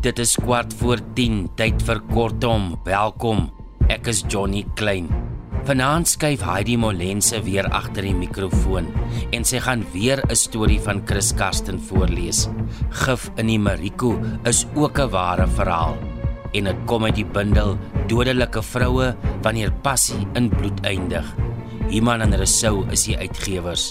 Dit 0.00 0.18
is 0.18 0.34
kwart 0.36 0.74
voor 0.74 1.00
10, 1.14 1.48
tyd 1.56 1.82
vir 1.84 2.00
kortom. 2.12 2.76
Welkom. 2.84 3.50
Ek 3.88 4.06
is 4.12 4.20
Johnny 4.28 4.66
Klein. 4.74 5.08
Vanaand 5.64 6.08
skuif 6.08 6.44
Heidi 6.44 6.76
Molense 6.76 7.40
weer 7.44 7.68
agter 7.68 8.02
die 8.02 8.14
mikrofoon 8.16 8.92
en 9.32 9.44
sy 9.44 9.60
gaan 9.60 9.84
weer 9.92 10.20
'n 10.28 10.36
storie 10.36 10.80
van 10.80 11.00
Chris 11.06 11.32
Karsten 11.32 11.80
voorlees. 11.80 12.48
Gif 12.90 13.30
in 13.36 13.46
die 13.46 13.58
Mariko 13.58 14.20
is 14.44 14.66
ook 14.74 14.98
'n 15.00 15.10
ware 15.10 15.46
verhaal 15.46 15.96
en 16.52 16.64
dit 16.64 16.76
kom 16.86 17.04
uit 17.04 17.14
die 17.14 17.24
bundel 17.24 17.78
Dodelike 18.06 18.62
vroue 18.62 19.14
wanneer 19.42 19.72
passie 19.82 20.26
in 20.34 20.48
bloed 20.48 20.80
eindig. 20.80 21.49
Iman 21.90 22.22
en 22.22 22.36
Resou 22.38 22.84
is 22.94 23.02
die 23.08 23.16
uitgewers. 23.18 23.88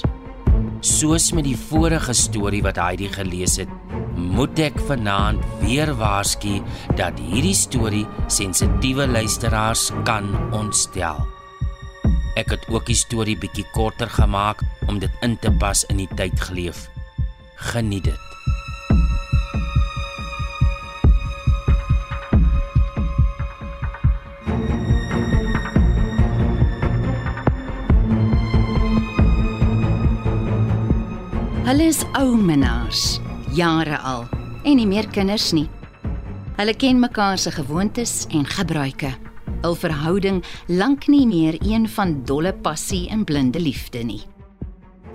Soos 0.79 1.33
met 1.35 1.43
die 1.43 1.57
vorige 1.59 2.13
storie 2.15 2.61
wat 2.63 2.79
Heidi 2.79 3.09
gelees 3.11 3.57
het, 3.59 3.71
moet 4.15 4.59
ek 4.63 4.79
vanaand 4.87 5.43
weer 5.59 5.91
waarsku 5.99 6.61
dat 6.95 7.19
hierdie 7.19 7.55
storie 7.57 8.05
sensitiewe 8.31 9.07
luisteraars 9.07 9.89
kan 10.07 10.31
ontstel. 10.55 11.19
Ek 12.39 12.55
het 12.55 12.63
ook 12.71 12.87
die 12.87 12.95
storie 12.95 13.35
bietjie 13.35 13.67
korter 13.75 14.07
gemaak 14.15 14.63
om 14.87 15.03
dit 15.03 15.11
in 15.25 15.35
te 15.43 15.51
pas 15.59 15.83
in 15.91 15.99
die 15.99 16.09
tyd 16.15 16.39
geleef. 16.47 16.87
Geniet 17.73 18.13
dit. 18.13 18.28
Is 31.89 32.03
ou 32.19 32.35
minnaars, 32.37 33.17
jare 33.57 33.97
al, 34.05 34.27
en 34.61 34.75
nie 34.77 34.85
meer 34.85 35.07
kinders 35.09 35.47
nie. 35.57 35.65
Hulle 36.59 36.75
ken 36.77 36.99
mekaar 37.01 37.39
se 37.41 37.49
gewoontes 37.55 38.27
en 38.35 38.43
gebruike. 38.45 39.09
Hul 39.63 39.77
verhouding 39.79 40.43
lank 40.69 41.07
nie 41.09 41.23
meer 41.25 41.57
een 41.65 41.87
van 41.89 42.11
dolle 42.29 42.51
passie 42.53 43.07
en 43.09 43.23
blinde 43.25 43.61
liefde 43.63 44.03
nie. 44.05 44.19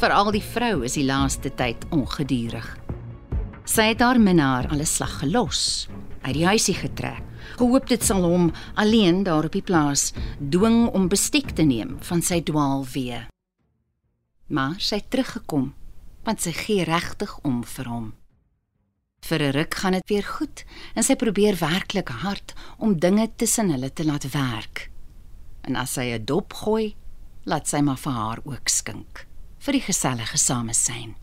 Veral 0.03 0.33
die 0.35 0.43
vrou 0.43 0.83
is 0.89 0.97
die 0.98 1.05
laaste 1.07 1.53
tyd 1.55 1.85
ongedurig. 1.95 2.67
Sy 3.70 3.93
het 3.93 4.03
haar 4.03 4.19
minnaar 4.19 4.67
al 4.67 4.83
'n 4.83 4.91
slag 4.97 5.20
gelos, 5.23 5.87
uit 6.27 6.35
die 6.35 6.47
huisie 6.47 6.75
getrek. 6.75 7.23
Gehoop 7.57 7.87
dit 7.87 8.03
sal 8.03 8.23
hom 8.23 8.51
alleen 8.75 9.23
daar 9.23 9.45
op 9.45 9.53
die 9.53 9.63
plaas 9.63 10.13
dwing 10.51 10.89
om 10.89 11.09
bestek 11.09 11.55
te 11.55 11.63
neem 11.63 11.97
van 12.01 12.23
sy 12.23 12.43
dwaalwee. 12.43 13.29
Maar 14.48 14.75
sy 14.79 14.97
het 14.97 15.11
teruggekom 15.11 15.75
want 16.25 16.41
sy 16.41 16.53
gee 16.53 16.84
regtig 16.84 17.39
om 17.44 17.62
vir 17.64 17.89
hom. 17.89 18.14
Vir 19.25 19.42
'n 19.42 19.53
ruk 19.53 19.75
gaan 19.75 19.92
dit 19.92 20.08
weer 20.08 20.25
goed 20.25 20.64
en 20.94 21.03
sy 21.03 21.17
probeer 21.17 21.56
werklik 21.56 22.08
hard 22.08 22.55
om 22.78 22.98
dinge 22.98 23.28
tussen 23.36 23.70
hulle 23.70 23.92
te 23.92 24.05
laat 24.05 24.33
werk. 24.33 24.91
En 25.62 25.77
as 25.77 25.92
sy 25.92 26.12
'n 26.12 26.25
dop 26.25 26.52
gooi, 26.52 26.95
laat 27.45 27.69
sy 27.69 27.80
maar 27.80 27.98
vir 27.98 28.12
haar 28.12 28.41
ook 28.45 28.69
skink 28.69 29.27
vir 29.64 29.72
die 29.72 29.86
gesellige 29.86 30.36
samesyn. 30.36 31.14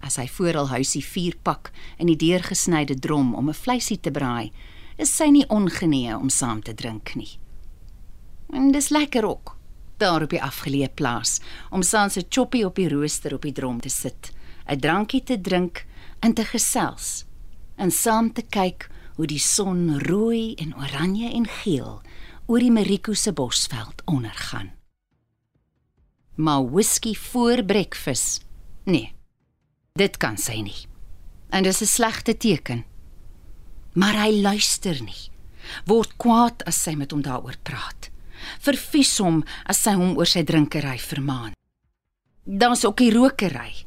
As 0.00 0.16
hy 0.16 0.26
voor 0.28 0.56
al 0.56 0.68
huisie 0.68 1.04
vuur 1.04 1.36
pak 1.42 1.72
in 1.98 2.06
die 2.06 2.16
deurgesnyde 2.16 2.98
drom 2.98 3.34
om 3.34 3.48
'n 3.48 3.54
vleisie 3.54 4.00
te 4.00 4.10
braai, 4.10 4.52
is 4.96 5.16
sy 5.16 5.28
nie 5.30 5.48
ongenee 5.48 6.16
om 6.16 6.28
saam 6.28 6.62
te 6.62 6.74
drink 6.74 7.14
nie. 7.14 7.38
En 8.52 8.72
dis 8.72 8.88
lekker 8.88 9.24
ook 9.24 9.56
daar 9.96 10.22
op 10.22 10.30
die 10.30 10.42
afgeleë 10.42 10.90
plaas 10.94 11.38
om 11.70 11.82
saam 11.82 12.10
se 12.10 12.24
choppie 12.28 12.64
op 12.66 12.76
die 12.76 12.88
rooster 12.88 13.34
op 13.34 13.42
die 13.42 13.52
drom 13.52 13.80
te 13.80 13.88
sit, 13.88 14.32
'n 14.66 14.78
drankie 14.78 15.22
te 15.22 15.40
drink 15.40 15.86
en 16.20 16.34
te 16.34 16.44
gesels 16.44 17.24
en 17.76 17.90
saam 17.90 18.32
te 18.32 18.42
kyk 18.42 18.88
hoe 19.16 19.26
die 19.26 19.38
son 19.38 20.00
rooi 20.00 20.54
en 20.54 20.74
oranje 20.76 21.30
en 21.30 21.46
geel 21.46 22.02
oor 22.46 22.58
die 22.58 22.70
Mariko 22.70 23.14
se 23.14 23.32
bosveld 23.32 24.02
ondergaan. 24.04 24.72
Maar 26.34 26.70
whisky 26.70 27.14
voor 27.14 27.64
breakfast? 27.64 28.44
Nee. 28.84 29.14
Dit 29.92 30.16
kan 30.16 30.36
sy 30.36 30.60
nie. 30.60 30.86
En 31.50 31.62
dis 31.62 31.80
'n 31.80 31.86
slegte 31.86 32.36
teken. 32.36 32.84
Maar 33.92 34.22
hy 34.22 34.40
luister 34.40 35.02
nie. 35.02 35.30
Word 35.84 36.16
kwaad 36.16 36.64
as 36.64 36.82
sy 36.82 36.94
met 36.94 37.10
hom 37.10 37.22
daaroor 37.22 37.56
praat 37.62 38.03
vervies 38.60 39.18
hom 39.18 39.42
as 39.66 39.82
sy 39.84 39.94
hom 39.98 40.16
oor 40.16 40.28
sy 40.28 40.44
drinkery 40.44 40.98
vermaan. 40.98 41.52
Dan's 42.44 42.84
ook 42.84 42.98
die 43.00 43.12
rokery. 43.14 43.86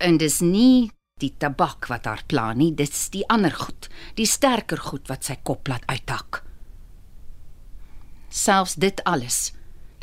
En 0.00 0.18
dis 0.18 0.40
nie 0.40 0.90
die 1.20 1.32
tabak 1.40 1.88
wat 1.88 2.04
haar 2.04 2.22
pla 2.28 2.50
nie, 2.52 2.74
dit's 2.76 3.08
die 3.12 3.24
ander 3.32 3.52
goed, 3.52 3.88
die 4.16 4.28
sterker 4.28 4.80
goed 4.80 5.08
wat 5.08 5.24
sy 5.24 5.38
kop 5.42 5.68
laat 5.68 5.84
uithak. 5.88 6.42
Selfs 8.28 8.76
dit 8.76 9.00
alles, 9.08 9.54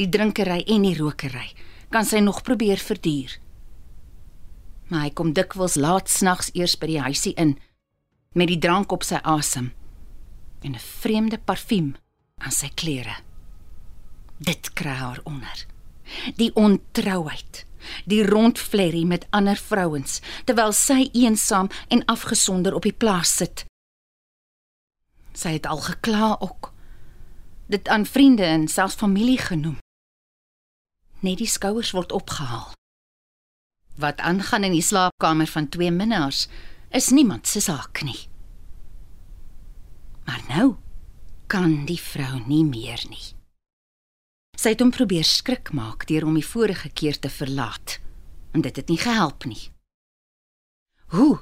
die 0.02 0.10
drinkery 0.10 0.64
en 0.74 0.88
die 0.88 0.96
rokery, 0.98 1.52
kan 1.94 2.06
sy 2.06 2.24
nog 2.26 2.42
probeer 2.46 2.82
verduur. 2.82 3.38
Maar 4.90 5.06
hy 5.06 5.12
kom 5.14 5.36
dikwels 5.38 5.78
laat 5.78 6.10
snags 6.10 6.50
eers 6.58 6.74
by 6.82 6.90
die 6.90 7.04
huisie 7.06 7.36
in 7.38 7.56
met 8.34 8.50
die 8.50 8.58
drank 8.58 8.92
op 8.92 9.06
sy 9.06 9.22
asem 9.22 9.70
en 10.64 10.74
'n 10.74 10.80
vreemde 10.80 11.38
parfuum 11.38 11.96
aan 12.38 12.52
sy 12.52 12.70
klere. 12.74 13.16
Dit 14.38 14.74
kry 14.74 14.96
haar 14.98 15.20
onder. 15.24 15.66
Die 16.36 16.52
ontrouheid, 16.56 17.66
die 18.06 18.26
rondflerrie 18.26 19.06
met 19.06 19.28
ander 19.30 19.58
vrouens 19.58 20.20
terwyl 20.46 20.74
sy 20.74 21.10
eensaam 21.14 21.70
en 21.88 22.06
afgesonder 22.06 22.74
op 22.74 22.84
die 22.88 22.96
plaas 22.96 23.36
sit. 23.36 23.66
Sy 25.34 25.58
het 25.58 25.66
al 25.66 25.82
gekla 25.82 26.36
ook. 26.40 26.74
Dit 27.68 27.88
aan 27.88 28.06
vriende 28.06 28.44
en 28.44 28.68
selfs 28.68 28.96
familie 28.96 29.38
genoem. 29.38 29.78
Net 31.20 31.40
die 31.40 31.48
skouers 31.48 31.92
word 31.92 32.12
opgehaal. 32.12 32.74
Wat 33.96 34.20
aangaan 34.20 34.64
in 34.64 34.76
die 34.76 34.86
slaapkamer 34.86 35.48
van 35.48 35.70
twee 35.70 35.92
minnaars 35.92 36.48
is 36.90 37.10
niemand 37.10 37.48
se 37.48 37.62
saak 37.62 38.02
nie. 38.04 38.28
Maar 40.26 40.44
nou 40.50 40.76
kan 41.48 41.86
die 41.86 42.00
vrou 42.00 42.42
nie 42.46 42.64
meer 42.66 43.06
nie. 43.10 43.43
Sy 44.58 44.76
het 44.76 44.82
hom 44.84 44.92
probeer 44.94 45.26
skrik 45.26 45.74
maak 45.74 46.06
deur 46.08 46.28
hom 46.28 46.36
die 46.38 46.46
vorige 46.46 46.90
keer 46.90 47.20
te 47.20 47.30
verlaat, 47.30 48.00
en 48.54 48.62
dit 48.62 48.76
het 48.76 48.90
nie 48.90 49.00
gehelp 49.02 49.46
nie. 49.50 49.72
Hoe 51.14 51.42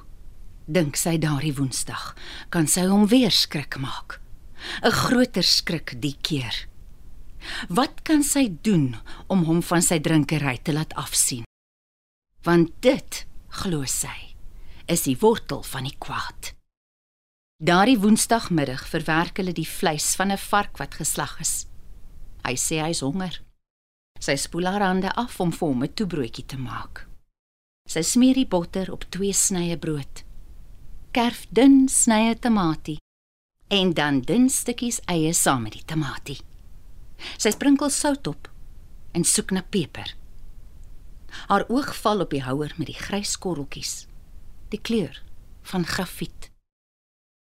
dink 0.66 0.96
sy 0.96 1.18
daardie 1.20 1.54
Woensdag 1.56 2.14
kan 2.50 2.66
sy 2.66 2.86
hom 2.88 3.06
weer 3.06 3.32
skrik 3.32 3.78
maak? 3.78 4.20
'n 4.82 4.90
Groter 4.90 5.42
skrik 5.42 6.00
die 6.00 6.16
keer. 6.22 6.54
Wat 7.68 8.02
kan 8.06 8.22
sy 8.22 8.46
doen 8.62 8.96
om 9.26 9.44
hom 9.44 9.62
van 9.62 9.82
sy 9.82 9.98
drinkery 9.98 10.58
te 10.62 10.72
laat 10.72 10.94
afsien? 10.94 11.44
Want 12.46 12.70
dit, 12.82 13.26
glo 13.48 13.84
sy, 13.84 14.34
is 14.86 15.02
die 15.02 15.18
wortel 15.18 15.62
van 15.62 15.84
die 15.84 15.98
kwaad. 15.98 16.54
Daardie 17.62 17.98
Woensdagmiddag 17.98 18.86
verwerk 18.88 19.36
hulle 19.38 19.52
die 19.54 19.68
vleis 19.68 20.14
van 20.18 20.32
'n 20.32 20.38
vark 20.38 20.78
wat 20.78 20.94
geslag 20.94 21.40
is. 21.40 21.66
Hy 22.42 22.54
sê 22.58 22.80
hy's 22.82 23.02
honger. 23.04 23.38
Sy 24.22 24.36
spoel 24.38 24.66
haar 24.70 24.84
hande 24.86 25.10
af 25.18 25.40
om 25.40 25.52
vir 25.52 25.68
hom 25.68 25.82
'n 25.82 25.94
toebroodjie 25.94 26.46
te 26.46 26.58
maak. 26.58 27.06
Sy 27.88 28.02
smeer 28.02 28.34
die 28.34 28.46
botter 28.46 28.92
op 28.92 29.04
twee 29.10 29.32
snye 29.32 29.76
brood. 29.76 30.24
Kerf 31.12 31.46
dun 31.50 31.88
snye 31.88 32.34
tamatie 32.38 32.98
en 33.68 33.94
dan 33.94 34.20
dun 34.20 34.48
stukkies 34.48 35.00
eie 35.06 35.32
saam 35.32 35.62
met 35.62 35.72
die 35.72 35.84
tamatie. 35.84 36.40
Sy 37.38 37.50
sprinkel 37.50 37.90
sout 37.90 38.26
op 38.26 38.48
en 39.12 39.24
soek 39.24 39.50
na 39.50 39.62
peper. 39.62 40.16
Haar 41.48 41.64
oog 41.68 41.94
val 41.96 42.20
op 42.20 42.30
die 42.30 42.42
houer 42.44 42.72
met 42.76 42.86
die 42.86 42.98
grys 42.98 43.36
korreltjies. 43.36 44.06
Die 44.68 44.80
kleur 44.80 45.22
van 45.62 45.86
grafiet. 45.86 46.50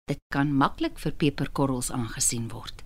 Dit 0.08 0.20
kan 0.34 0.54
maklik 0.56 1.00
vir 1.00 1.12
peperkorrels 1.12 1.92
aangesien 1.92 2.50
word. 2.52 2.84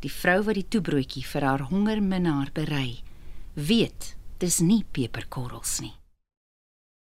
Die 0.00 0.12
vrou 0.12 0.40
wat 0.46 0.56
die 0.56 0.68
toebroodjie 0.72 1.24
vir 1.28 1.44
haar 1.44 1.66
hongerminnaar 1.68 2.52
berei, 2.56 3.02
weet 3.54 4.14
dis 4.40 4.60
nie 4.64 4.82
peperkorrels 4.96 5.80
nie. 5.84 5.96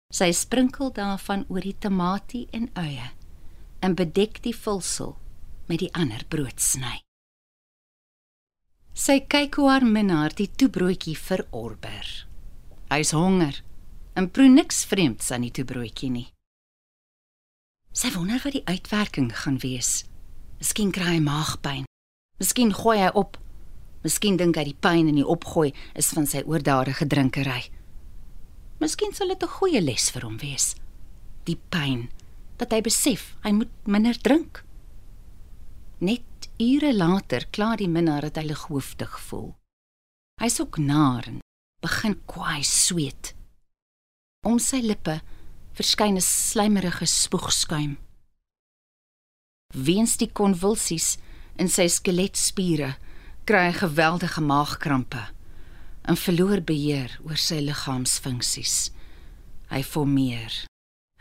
Sy 0.10 0.32
sprinkel 0.34 0.90
daarvan 0.96 1.46
oor 1.54 1.62
die 1.62 1.78
tamatie 1.78 2.48
en 2.52 2.72
eie 2.74 3.12
en 3.86 3.94
bedek 3.96 4.42
die 4.42 4.56
vulsel 4.56 5.14
met 5.70 5.84
die 5.84 5.92
ander 5.94 6.26
broodsny. 6.34 7.04
Sy 8.98 9.20
kyk 9.32 9.60
hoe 9.62 9.70
haar 9.70 9.86
minnaar 9.86 10.34
die 10.36 10.50
toebroodjie 10.50 11.16
verorber. 11.16 12.08
Hy's 12.90 13.14
honger 13.16 13.62
en 14.18 14.28
proe 14.34 14.50
niks 14.50 14.82
vreemds 14.90 15.30
aan 15.32 15.46
die 15.46 15.54
toebroodjie 15.56 16.10
nie. 16.12 16.28
Sy 17.94 18.12
wonder 18.18 18.42
wat 18.44 18.58
die 18.58 18.66
uitwerking 18.66 19.30
gaan 19.44 19.62
wees. 19.62 20.04
Miskien 20.60 20.92
kry 20.92 21.16
hy 21.16 21.22
maagpyn. 21.24 21.89
Miskien 22.40 22.74
gooi 22.74 22.98
hy 23.00 23.12
op 23.14 23.38
Miskien 24.04 24.38
dink 24.40 24.56
hy 24.56 24.64
die 24.70 24.78
pyn 24.80 25.10
in 25.12 25.18
die 25.20 25.28
opgooi 25.28 25.74
is 26.00 26.14
van 26.16 26.28
sy 26.30 26.40
oordadige 26.48 27.08
drinkery. 27.12 27.66
Miskien 28.80 29.12
sal 29.14 29.34
dit 29.34 29.44
'n 29.44 29.56
goeie 29.60 29.82
les 29.82 30.10
vir 30.12 30.24
hom 30.24 30.38
wees. 30.38 30.76
Die 31.44 31.60
pyn 31.70 32.10
dat 32.58 32.72
hy 32.72 32.82
besef 32.82 33.36
hy 33.44 33.52
moet 33.52 33.72
minder 33.86 34.16
drink. 34.16 34.64
Net 36.00 36.50
ure 36.60 36.94
later 36.94 37.46
kla 37.52 37.76
die 37.76 37.88
minnaar 37.88 38.22
dat 38.22 38.38
hy 38.38 38.48
lighoofdig 38.48 39.20
voel. 39.20 39.56
Hy 40.40 40.48
soek 40.48 40.78
naar 40.78 41.28
en 41.28 41.42
begin 41.82 42.16
kwaai 42.26 42.64
sweet. 42.64 43.36
Om 44.48 44.60
sy 44.60 44.80
lippe 44.80 45.22
verskyn 45.74 46.16
'n 46.16 46.22
slijmerige 46.22 47.06
spoegskuim. 47.06 47.98
Weens 49.76 50.18
die 50.18 50.32
konvulsies 50.32 51.18
in 51.60 51.68
sy 51.72 51.90
skeletspiere 51.92 52.94
kry 53.50 53.68
hy 53.68 53.76
geweldige 53.82 54.42
maagkrampe 54.46 55.26
en 56.10 56.18
verloor 56.18 56.62
beheer 56.66 57.18
oor 57.26 57.38
sy 57.38 57.60
liggaamsfunksies. 57.66 58.90
Hy 59.70 59.82
formeer 59.84 60.54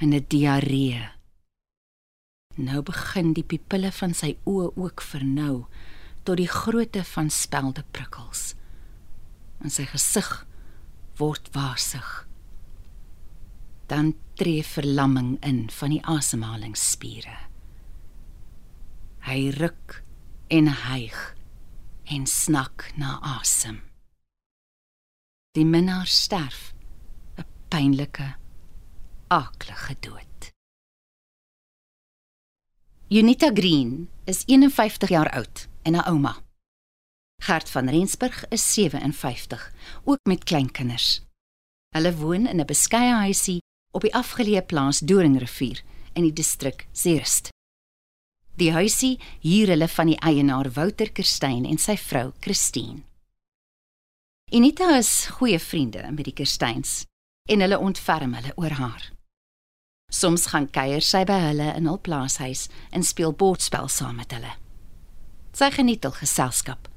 in 0.00 0.14
'n 0.14 0.24
diarree. 0.28 1.10
Nou 2.56 2.82
begin 2.82 3.34
die 3.34 3.44
pupille 3.44 3.90
van 3.92 4.14
sy 4.14 4.36
oë 4.46 4.72
ook 4.76 5.02
vernou 5.02 5.66
tot 6.24 6.36
die 6.36 6.48
grootte 6.48 7.04
van 7.04 7.30
spelde 7.30 7.84
prikkels. 7.92 8.54
En 9.60 9.70
sy 9.70 9.84
gesig 9.84 10.46
word 11.18 11.48
wasig. 11.54 12.26
Dan 13.86 14.14
tree 14.34 14.62
verlamming 14.62 15.38
in 15.42 15.70
van 15.70 15.90
die 15.90 16.02
asemhalingsspiere. 16.02 17.36
Hy 19.20 19.50
ruk 19.50 20.02
en 20.48 20.68
hyg 20.68 21.16
en 22.08 22.26
snak 22.26 22.88
na 22.96 23.18
asem. 23.36 23.82
Die 25.52 25.64
minnaar 25.64 26.06
sterf 26.06 26.72
'n 27.36 27.44
pynlike 27.68 28.34
aaklige 29.28 29.96
dood. 30.00 30.52
Unita 33.08 33.50
Green 33.54 34.08
is 34.24 34.42
51 34.46 35.08
jaar 35.08 35.30
oud 35.30 35.68
en 35.82 35.92
'n 35.92 36.06
ouma. 36.08 36.36
Gert 37.42 37.70
van 37.70 37.88
Rensburg 37.88 38.48
is 38.48 38.72
57, 38.72 39.72
ook 40.04 40.20
met 40.22 40.44
kleinkinders. 40.44 41.20
Hulle 41.88 42.16
woon 42.16 42.46
in 42.46 42.60
'n 42.60 42.66
beskeie 42.66 43.14
huisie 43.14 43.62
op 43.90 44.00
die 44.00 44.14
afgeleë 44.14 44.62
plaas 44.62 44.98
Doringrivier 44.98 45.82
in 46.12 46.22
die 46.22 46.32
distrik 46.32 46.86
Zeerust. 46.92 47.48
Die 48.58 48.72
huisie 48.74 49.20
huur 49.44 49.70
hulle 49.70 49.86
van 49.86 50.08
die 50.10 50.16
eienaar 50.26 50.72
Wouter 50.74 51.12
Kerstyn 51.14 51.62
en 51.68 51.78
sy 51.78 51.94
vrou 51.94 52.32
Christine. 52.42 53.04
Unita 54.50 54.96
is 54.96 55.28
goeie 55.36 55.60
vriende 55.62 56.02
met 56.10 56.26
die 56.26 56.34
Kerstyns 56.34 57.04
en 57.46 57.62
hulle 57.62 57.78
ontferm 57.78 58.34
hulle 58.34 58.54
oor 58.58 58.74
haar. 58.80 59.04
Soms 60.10 60.48
gaan 60.50 60.66
kuier 60.74 61.04
sy 61.06 61.20
by 61.28 61.36
hulle 61.44 61.68
in 61.78 61.86
hul 61.86 62.00
plaashuis 62.02 62.64
en 62.90 63.06
speel 63.06 63.36
bordspel 63.44 63.86
saam 63.92 64.18
met 64.18 64.34
hulle. 64.34 64.50
Sy 65.54 65.70
geniet 65.76 66.02
hul 66.08 66.16
geselskap, 66.18 66.90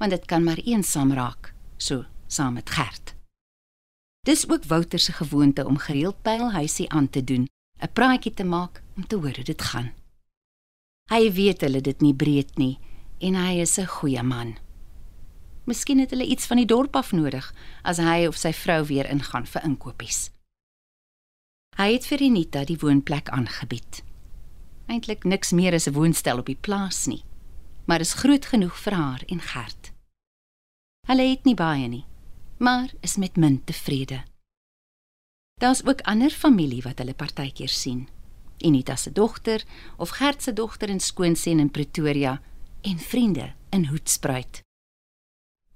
want 0.00 0.16
dit 0.16 0.24
kan 0.30 0.48
maar 0.48 0.64
eensaam 0.64 1.12
raak, 1.12 1.52
so 1.76 2.06
saam 2.24 2.56
met 2.56 2.72
Gert. 2.72 3.12
Dis 4.24 4.48
ook 4.48 4.64
Wouter 4.72 5.02
se 5.02 5.12
gewoonte 5.12 5.68
om 5.68 5.76
gereeld 5.76 6.22
by 6.24 6.38
hul 6.40 6.56
huisie 6.56 6.88
aan 6.88 7.10
te 7.10 7.20
doen, 7.20 7.44
'n 7.82 7.92
praatjie 7.92 8.32
te 8.32 8.44
maak 8.44 8.82
om 8.96 9.06
te 9.06 9.16
hoor 9.16 9.36
hoe 9.36 9.44
dit 9.52 9.62
gaan. 9.62 9.92
Hy 11.06 11.28
weet 11.30 11.62
hulle 11.62 11.80
dit 11.80 12.00
nie 12.02 12.14
breed 12.18 12.56
nie 12.58 12.78
en 13.22 13.36
hy 13.38 13.60
is 13.62 13.78
'n 13.78 13.86
goeie 13.86 14.22
man. 14.22 14.56
Miskien 15.64 15.98
het 15.98 16.10
hulle 16.10 16.26
iets 16.26 16.46
van 16.46 16.56
die 16.56 16.66
dorp 16.66 16.96
af 16.96 17.12
nodig 17.12 17.54
as 17.84 17.98
hy 17.98 18.26
of 18.26 18.36
sy 18.36 18.52
vrou 18.52 18.84
weer 18.84 19.06
ingaan 19.10 19.46
vir 19.46 19.62
inkopies. 19.64 20.30
Hy 21.76 21.92
het 21.92 22.06
vir 22.06 22.22
Anita 22.22 22.64
die 22.64 22.78
woonplek 22.78 23.28
aangebied. 23.28 24.02
Eintlik 24.88 25.24
niks 25.24 25.52
meer 25.52 25.74
as 25.74 25.86
'n 25.86 25.92
woonstel 25.92 26.38
op 26.38 26.46
die 26.46 26.58
plaas 26.60 27.06
nie, 27.06 27.24
maar 27.86 28.00
is 28.00 28.14
groot 28.14 28.46
genoeg 28.46 28.76
vir 28.76 28.94
haar 28.94 29.22
en 29.28 29.40
Gert. 29.40 29.92
Hulle 31.06 31.30
het 31.30 31.44
nie 31.44 31.54
baie 31.54 31.88
nie, 31.88 32.04
maar 32.58 32.90
is 33.00 33.16
met 33.16 33.36
min 33.36 33.64
tevrede. 33.64 34.24
Daar's 35.60 35.84
ook 35.84 36.00
ander 36.00 36.30
familie 36.30 36.82
wat 36.82 36.98
hulle 36.98 37.14
partykeer 37.14 37.68
sien. 37.68 38.08
Anita 38.66 38.96
se 38.96 39.12
dogter 39.12 39.64
of 39.96 40.10
Gert 40.18 40.42
se 40.42 40.52
dogter 40.52 40.90
in 40.90 41.00
skoonseun 41.00 41.60
in 41.60 41.70
Pretoria 41.70 42.40
en 42.82 42.98
vriende 42.98 43.52
in 43.70 43.86
Hoedspruit. 43.86 44.62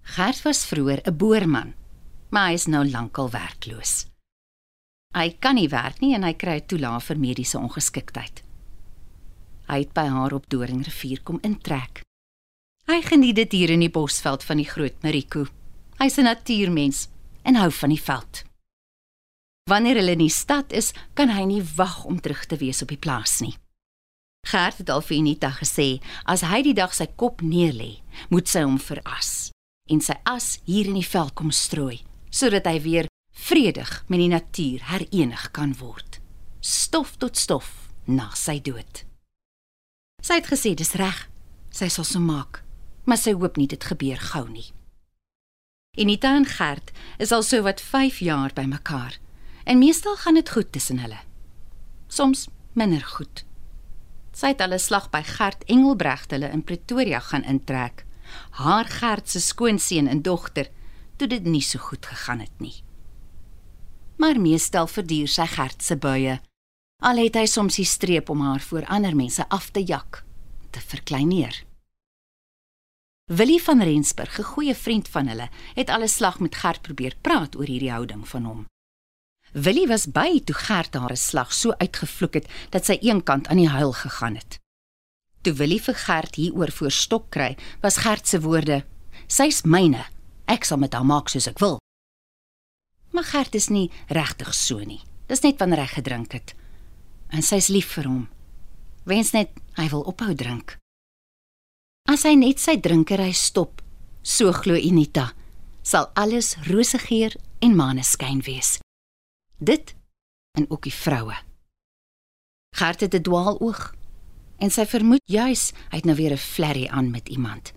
Gert 0.02 0.42
was 0.42 0.66
vroeër 0.66 1.00
'n 1.04 1.16
boerman, 1.16 1.74
maar 2.30 2.48
hy 2.48 2.54
is 2.54 2.66
nou 2.66 2.90
lankal 2.90 3.30
werkloos. 3.30 4.06
Hy 5.14 5.36
kan 5.38 5.54
nie 5.54 5.68
werk 5.68 6.00
nie 6.00 6.14
en 6.14 6.22
hy 6.22 6.34
kry 6.34 6.56
'n 6.60 6.66
toelaag 6.66 7.02
vir 7.02 7.18
mediese 7.18 7.58
ongeskiktheid. 7.58 8.42
Hy 9.66 9.78
het 9.78 9.92
by 9.92 10.06
haar 10.06 10.32
op 10.32 10.48
Doringrivier 10.50 11.22
kom 11.22 11.38
intrek. 11.42 12.02
Hy 12.86 13.02
geniet 13.02 13.36
dit 13.36 13.52
hier 13.52 13.70
in 13.70 13.80
die 13.80 13.90
bosveld 13.90 14.44
van 14.44 14.56
die 14.56 14.68
Groot 14.68 15.02
Mariko. 15.02 15.46
Hy's 15.98 16.18
'n 16.18 16.24
natuurmens 16.24 17.08
en 17.42 17.54
hou 17.54 17.70
van 17.70 17.88
die 17.88 18.02
veld. 18.02 18.49
Wanneer 19.70 20.00
hulle 20.00 20.16
in 20.16 20.24
die 20.24 20.32
stad 20.34 20.72
is, 20.74 20.90
kan 21.14 21.30
hy 21.30 21.44
nie 21.46 21.62
wag 21.76 22.02
om 22.10 22.18
terug 22.18 22.42
te 22.50 22.58
wees 22.58 22.82
op 22.82 22.90
die 22.90 22.98
plaas 22.98 23.38
nie. 23.44 23.54
Gert 24.50 24.80
het 24.80 24.90
al 24.90 25.04
vir 25.04 25.20
Anita 25.20 25.50
gesê, 25.54 26.00
as 26.24 26.42
hy 26.48 26.62
die 26.66 26.74
dag 26.74 26.94
sy 26.96 27.06
kop 27.20 27.44
neerlê, 27.44 28.00
moet 28.34 28.50
sy 28.50 28.64
hom 28.66 28.80
veras 28.82 29.52
en 29.90 29.98
sy 29.98 30.14
as 30.30 30.60
hier 30.70 30.86
in 30.86 30.94
die 31.00 31.06
veld 31.06 31.34
kom 31.34 31.50
strooi, 31.50 31.96
sodat 32.30 32.68
hy 32.70 32.76
weer 32.84 33.08
vredig 33.34 33.90
met 34.06 34.20
die 34.22 34.30
natuur 34.30 34.84
herenig 34.86 35.48
kan 35.56 35.72
word. 35.80 36.20
Stof 36.62 37.16
tot 37.18 37.38
stof 37.38 37.90
na 38.06 38.28
sy 38.38 38.60
dood. 38.62 39.02
Sy 40.22 40.38
het 40.38 40.50
gesê 40.50 40.76
dis 40.78 40.94
reg. 41.00 41.26
Sy 41.74 41.88
sal 41.90 42.06
so 42.06 42.22
maak, 42.22 42.62
maar 43.06 43.18
sy 43.18 43.34
hoop 43.34 43.58
nie 43.58 43.68
dit 43.70 43.82
gebeur 43.82 44.18
gou 44.30 44.44
nie. 44.50 44.68
Anita 45.98 46.36
en 46.38 46.46
Gert 46.46 46.94
is 47.18 47.34
al 47.34 47.42
so 47.46 47.62
wat 47.66 47.82
5 47.82 48.22
jaar 48.26 48.54
by 48.54 48.66
mekaar 48.70 49.18
en 49.70 49.78
meestal 49.78 50.18
gaan 50.18 50.34
dit 50.34 50.50
goed 50.50 50.72
tussen 50.74 50.98
hulle. 50.98 51.20
Soms 52.10 52.48
minder 52.74 53.04
goed. 53.06 53.44
Sy 54.34 54.52
het 54.52 54.60
al 54.60 54.74
'n 54.74 54.82
slag 54.82 55.10
by 55.14 55.22
Gert 55.22 55.64
Engelbregt 55.64 56.30
hulle 56.30 56.50
in 56.50 56.64
Pretoria 56.64 57.20
gaan 57.20 57.44
intrek. 57.44 58.04
Haar 58.50 58.84
Gert 58.84 59.28
se 59.28 59.40
skoonseun 59.40 60.08
en 60.08 60.22
dogter 60.22 60.70
toe 61.16 61.28
dit 61.28 61.44
nie 61.44 61.62
so 61.62 61.78
goed 61.78 62.06
gegaan 62.06 62.40
het 62.40 62.58
nie 62.58 62.82
maar 64.20 64.40
meestal 64.40 64.86
verduur 64.86 65.28
sy 65.32 65.46
Gert 65.48 65.82
se 65.82 65.96
buie. 65.96 66.36
Al 67.00 67.22
het 67.22 67.38
hy 67.40 67.46
soms 67.48 67.78
die 67.80 67.88
streep 67.88 68.28
om 68.32 68.42
haar 68.44 68.60
voor 68.60 68.84
ander 68.92 69.16
mense 69.16 69.46
af 69.48 69.70
te 69.72 69.80
jak, 69.80 70.22
te 70.70 70.80
verkleineer. 70.80 71.62
Willie 73.30 73.62
van 73.62 73.80
Rensburg, 73.82 74.38
'n 74.38 74.50
goeie 74.52 74.74
vriend 74.74 75.08
van 75.08 75.26
hulle, 75.28 75.48
het 75.74 75.88
alles 75.88 76.14
slag 76.14 76.40
met 76.40 76.54
Gert 76.54 76.82
probeer 76.82 77.14
praat 77.20 77.56
oor 77.56 77.66
hierdie 77.66 77.90
houding 77.90 78.28
van 78.28 78.44
hom. 78.44 78.66
Willie 79.52 79.88
was 79.88 80.06
by 80.06 80.38
toe 80.46 80.54
Gert 80.54 80.94
haar 80.94 81.16
slag 81.16 81.52
so 81.52 81.74
uitgevloek 81.82 82.34
het 82.38 82.48
dat 82.70 82.86
sy 82.86 82.98
eenkant 83.02 83.48
aan 83.50 83.58
die 83.58 83.68
huil 83.68 83.92
gegaan 83.92 84.36
het. 84.38 84.60
Toe 85.42 85.52
Willie 85.58 85.80
vir 85.82 85.94
Gert 85.94 86.36
hieroor 86.38 86.70
voor 86.70 86.90
stok 86.94 87.30
kry, 87.34 87.56
was 87.82 87.96
Gert 88.04 88.28
se 88.28 88.40
woorde: 88.40 88.84
"Sy's 89.26 89.62
myne. 89.62 90.04
Ek 90.46 90.64
sal 90.64 90.78
met 90.78 90.92
haar 90.92 91.04
maak 91.04 91.28
soos 91.28 91.48
ek 91.48 91.58
wil." 91.58 91.78
Maar 93.10 93.24
Gert 93.24 93.54
is 93.54 93.68
nie 93.68 93.90
regtig 94.06 94.54
so 94.54 94.78
nie. 94.78 95.02
Dis 95.26 95.42
net 95.42 95.58
wanneer 95.58 95.80
hy 95.80 95.86
gedrink 95.86 96.32
het. 96.32 96.54
En 97.30 97.42
sy's 97.42 97.68
lief 97.68 97.94
vir 97.94 98.04
hom. 98.04 98.28
Wens 99.04 99.32
net 99.32 99.50
hy 99.74 99.88
wil 99.88 100.02
ophou 100.02 100.34
drink. 100.34 100.76
As 102.08 102.22
hy 102.22 102.34
net 102.34 102.58
sy 102.58 102.76
drinkery 102.76 103.32
stop, 103.32 103.82
so 104.22 104.52
glo 104.52 104.74
Unita, 104.74 105.32
sal 105.82 106.10
alles 106.14 106.56
rosegeur 106.66 107.34
en 107.60 107.76
maaneskyn 107.76 108.42
wees. 108.46 108.78
Dit 109.60 109.94
en 110.58 110.70
ook 110.70 110.82
die 110.82 110.94
vroue. 110.94 111.36
Gert 112.76 113.00
het 113.00 113.14
'n 113.14 113.22
dwaaloog 113.22 113.94
en 114.56 114.70
sy 114.70 114.86
vermoed 114.86 115.22
juis 115.24 115.72
hy 115.90 115.96
het 115.96 116.04
nou 116.04 116.16
weer 116.16 116.32
'n 116.32 116.36
flerry 116.36 116.86
aan 116.86 117.10
met 117.10 117.28
iemand. 117.28 117.72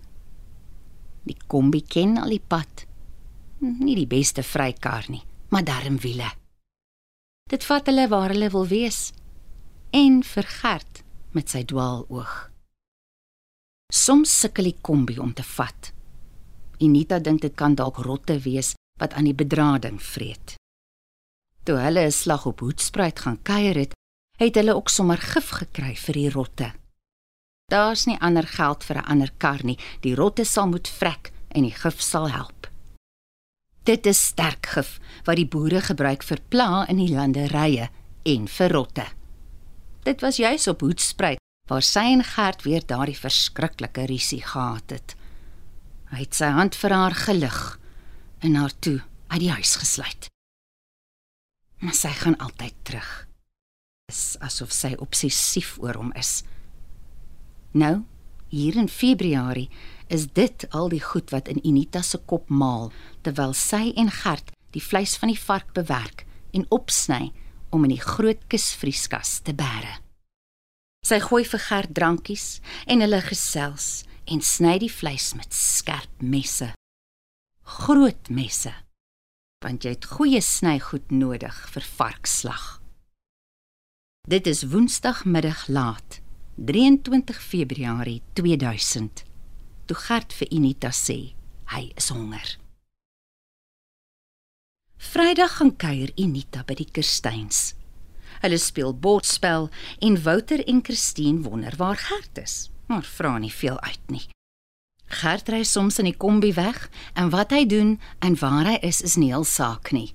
Die 1.22 1.36
kombi 1.46 1.82
ken 1.82 2.16
al 2.16 2.28
die 2.28 2.44
pad 2.46 2.86
nie 3.58 3.94
die 3.94 4.06
beste 4.06 4.42
vrykar 4.42 5.04
nie, 5.08 5.22
maar 5.48 5.64
darm 5.64 5.98
wiele. 5.98 6.30
Dit 7.50 7.64
vat 7.64 7.86
hulle 7.86 8.08
waar 8.08 8.32
hulle 8.32 8.50
wil 8.50 8.66
wees 8.66 9.12
en 9.90 10.22
vergerd 10.22 11.02
met 11.32 11.50
sy 11.50 11.64
dwaaloog. 11.64 12.50
Soms 13.92 14.40
sukkel 14.40 14.64
die 14.64 14.78
kombi 14.80 15.18
om 15.18 15.34
te 15.34 15.42
vat. 15.42 15.92
Anita 16.80 17.18
dink 17.18 17.40
dit 17.40 17.54
kan 17.54 17.74
dalk 17.74 17.96
rotte 17.96 18.38
wees 18.38 18.74
wat 19.00 19.12
aan 19.12 19.24
die 19.24 19.34
bedrading 19.34 20.02
vreet. 20.02 20.56
Toe 21.64 21.78
hulle 21.80 22.06
'n 22.06 22.12
slag 22.12 22.46
op 22.46 22.60
Hoedspruit 22.60 23.20
gaan 23.20 23.42
kuier 23.42 23.76
het, 23.76 23.92
het 24.36 24.54
hulle 24.54 24.74
ook 24.74 24.88
sommer 24.88 25.18
gif 25.18 25.48
gekry 25.48 25.96
vir 25.96 26.14
die 26.14 26.30
rotte. 26.30 26.72
Daar's 27.72 28.04
nie 28.04 28.20
ander 28.20 28.46
geld 28.46 28.84
vir 28.84 28.96
'n 28.96 29.08
ander 29.08 29.32
kar 29.38 29.64
nie. 29.64 29.78
Die 30.00 30.14
rotte 30.14 30.44
sal 30.44 30.66
moet 30.66 30.88
vrek 30.88 31.32
en 31.48 31.62
die 31.62 31.74
gif 31.74 32.00
sal 32.00 32.30
help. 32.30 32.68
Dit 33.82 34.06
is 34.06 34.26
sterk 34.26 34.66
gif 34.66 35.00
wat 35.24 35.36
die 35.36 35.46
boere 35.46 35.80
gebruik 35.80 36.22
vir 36.22 36.40
pla 36.48 36.86
in 36.88 36.96
die 36.96 37.14
landerye 37.14 37.88
en 38.22 38.48
vir 38.48 38.72
rotte. 38.72 39.06
Dit 40.02 40.20
was 40.20 40.36
juis 40.36 40.68
op 40.68 40.80
Hoedspruit 40.80 41.38
waar 41.68 41.82
sy 41.82 42.12
en 42.12 42.24
Gert 42.24 42.62
weer 42.62 42.86
daardie 42.86 43.18
verskriklike 43.18 44.04
risie 44.04 44.42
gehad 44.42 44.90
het. 44.90 45.16
Hy 46.12 46.18
het 46.18 46.34
sy 46.34 46.44
hand 46.44 46.74
vir 46.74 46.90
haar 46.90 47.14
gelig 47.14 47.78
en 48.40 48.54
haar 48.54 48.72
toe 48.80 49.00
uit 49.28 49.40
die 49.40 49.50
huis 49.50 49.76
gesluit. 49.76 50.33
Maar 51.84 51.94
sy 51.94 52.10
gaan 52.16 52.36
altyd 52.40 52.76
terug. 52.82 53.08
Dis 54.08 54.36
asof 54.40 54.72
sy 54.72 54.94
obsessief 55.04 55.76
oor 55.82 55.98
hom 56.00 56.12
is. 56.16 56.38
Nou, 57.76 58.04
hier 58.48 58.78
in 58.80 58.88
Februarie, 58.88 59.68
is 60.08 60.26
dit 60.32 60.64
al 60.70 60.88
die 60.92 61.02
goed 61.02 61.32
wat 61.34 61.48
in 61.52 61.60
Unita 61.64 62.00
se 62.04 62.20
kop 62.30 62.48
maal 62.48 62.90
terwyl 63.26 63.52
sy 63.56 63.90
en 64.00 64.12
Gert 64.22 64.52
die 64.76 64.82
vleis 64.82 65.16
van 65.20 65.32
die 65.32 65.40
vark 65.40 65.72
bewerk 65.76 66.24
en 66.56 66.66
opsny 66.72 67.32
om 67.74 67.84
in 67.84 67.94
die 67.94 68.02
groot 68.02 68.40
kusvrieskas 68.48 69.40
te 69.44 69.54
bære. 69.56 69.98
Sy 71.04 71.20
gooi 71.20 71.42
vir 71.44 71.62
Gert 71.66 71.92
drankies 71.96 72.46
en 72.88 73.04
hulle 73.04 73.20
gesels 73.26 74.06
en 74.30 74.40
sny 74.40 74.78
die 74.80 74.92
vleis 74.92 75.32
met 75.36 75.52
skerp 75.52 76.22
messe. 76.24 76.70
Groot 77.84 78.30
messe. 78.32 78.72
Want 79.64 79.84
jy 79.84 79.94
het 79.94 80.04
goeie 80.12 80.40
snygoed 80.44 81.08
nodig 81.08 81.56
vir 81.72 81.84
varkslag. 81.96 82.64
Dit 84.28 84.46
is 84.46 84.66
Woensdagmiddag 84.68 85.68
laat, 85.72 86.20
23 86.56 87.40
Februarie 87.42 88.20
2000 88.36 89.24
toe 89.86 89.96
Gert 89.96 90.32
vir 90.32 90.52
Unita 90.52 90.90
sê 90.96 91.18
hy 91.72 91.82
is 91.96 92.10
honger. 92.12 92.54
Vrydag 94.96 95.58
gaan 95.58 95.74
kuier 95.76 96.12
Unita 96.20 96.64
by 96.64 96.76
die 96.78 96.88
Kerstyns. 96.88 97.74
Hulle 98.44 98.60
speel 98.60 98.94
bordspel 98.96 99.68
en 100.04 100.20
Wouter 100.24 100.64
en 100.68 100.80
Christine 100.84 101.44
wonder 101.44 101.76
waar 101.80 102.00
Gert 102.00 102.40
is, 102.40 102.70
maar 102.88 103.04
vra 103.04 103.36
nie 103.38 103.52
veel 103.52 103.80
uit 103.80 104.10
nie. 104.12 104.24
Gert 105.06 105.48
ry 105.48 105.62
soms 105.62 105.98
in 105.98 106.04
die 106.04 106.16
kombi 106.16 106.52
weg 106.54 106.90
en 107.14 107.30
wat 107.30 107.50
hy 107.50 107.64
doen 107.66 108.00
en 108.20 108.36
waar 108.40 108.64
hy 108.64 108.78
is 108.82 109.00
is 109.00 109.16
nie 109.16 109.32
heel 109.32 109.44
saak 109.44 109.92
nie. 109.92 110.12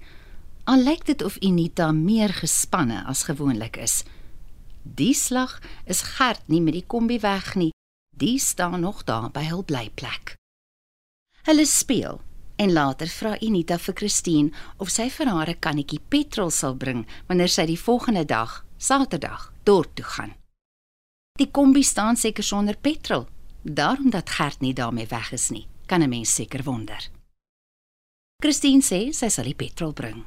Al 0.66 0.84
lyk 0.84 1.06
dit 1.06 1.22
of 1.24 1.38
Unita 1.42 1.92
meer 1.92 2.34
gespanne 2.34 3.06
as 3.06 3.24
gewoonlik 3.24 3.78
is. 3.78 4.04
Die 4.84 5.14
slag 5.14 5.60
is 5.86 6.02
Gert 6.02 6.48
nie 6.48 6.62
met 6.62 6.74
die 6.74 6.86
kombi 6.86 7.20
weg 7.20 7.56
nie 7.56 7.72
die 8.20 8.40
staan 8.40 8.80
nog 8.80 9.04
daar 9.04 9.32
by 9.32 9.46
hul 9.48 9.64
blyplek. 9.64 10.36
Hulle 11.48 11.66
speel 11.66 12.20
en 12.60 12.74
later 12.76 13.08
vra 13.08 13.38
Unita 13.40 13.78
vir 13.80 13.96
Christine 13.96 14.52
of 14.78 14.92
sy 14.92 15.08
vir 15.10 15.32
haar 15.32 15.50
'n 15.50 15.60
kannetjie 15.66 16.02
petrol 16.10 16.52
sal 16.52 16.76
bring 16.76 17.06
wanneer 17.28 17.48
sy 17.48 17.66
die 17.66 17.80
volgende 17.80 18.26
dag, 18.26 18.66
Saterdag, 18.78 19.54
dorp 19.64 19.96
toe 19.96 20.06
gaan. 20.06 20.34
Die 21.40 21.52
kombi 21.52 21.84
staan 21.84 22.16
seker 22.16 22.44
sonder 22.44 22.76
petrol, 22.76 23.28
daarom 23.62 24.10
dat 24.10 24.30
Gert 24.30 24.60
nie 24.60 24.74
daarmee 24.74 25.08
weg 25.08 25.32
is 25.32 25.50
nie, 25.50 25.68
kan 25.86 26.02
'n 26.02 26.10
mens 26.10 26.34
seker 26.34 26.64
wonder. 26.64 27.10
Christine 28.40 28.82
sê 28.82 29.12
sy 29.14 29.28
sal 29.30 29.44
die 29.44 29.56
petrol 29.56 29.94
bring. 29.94 30.24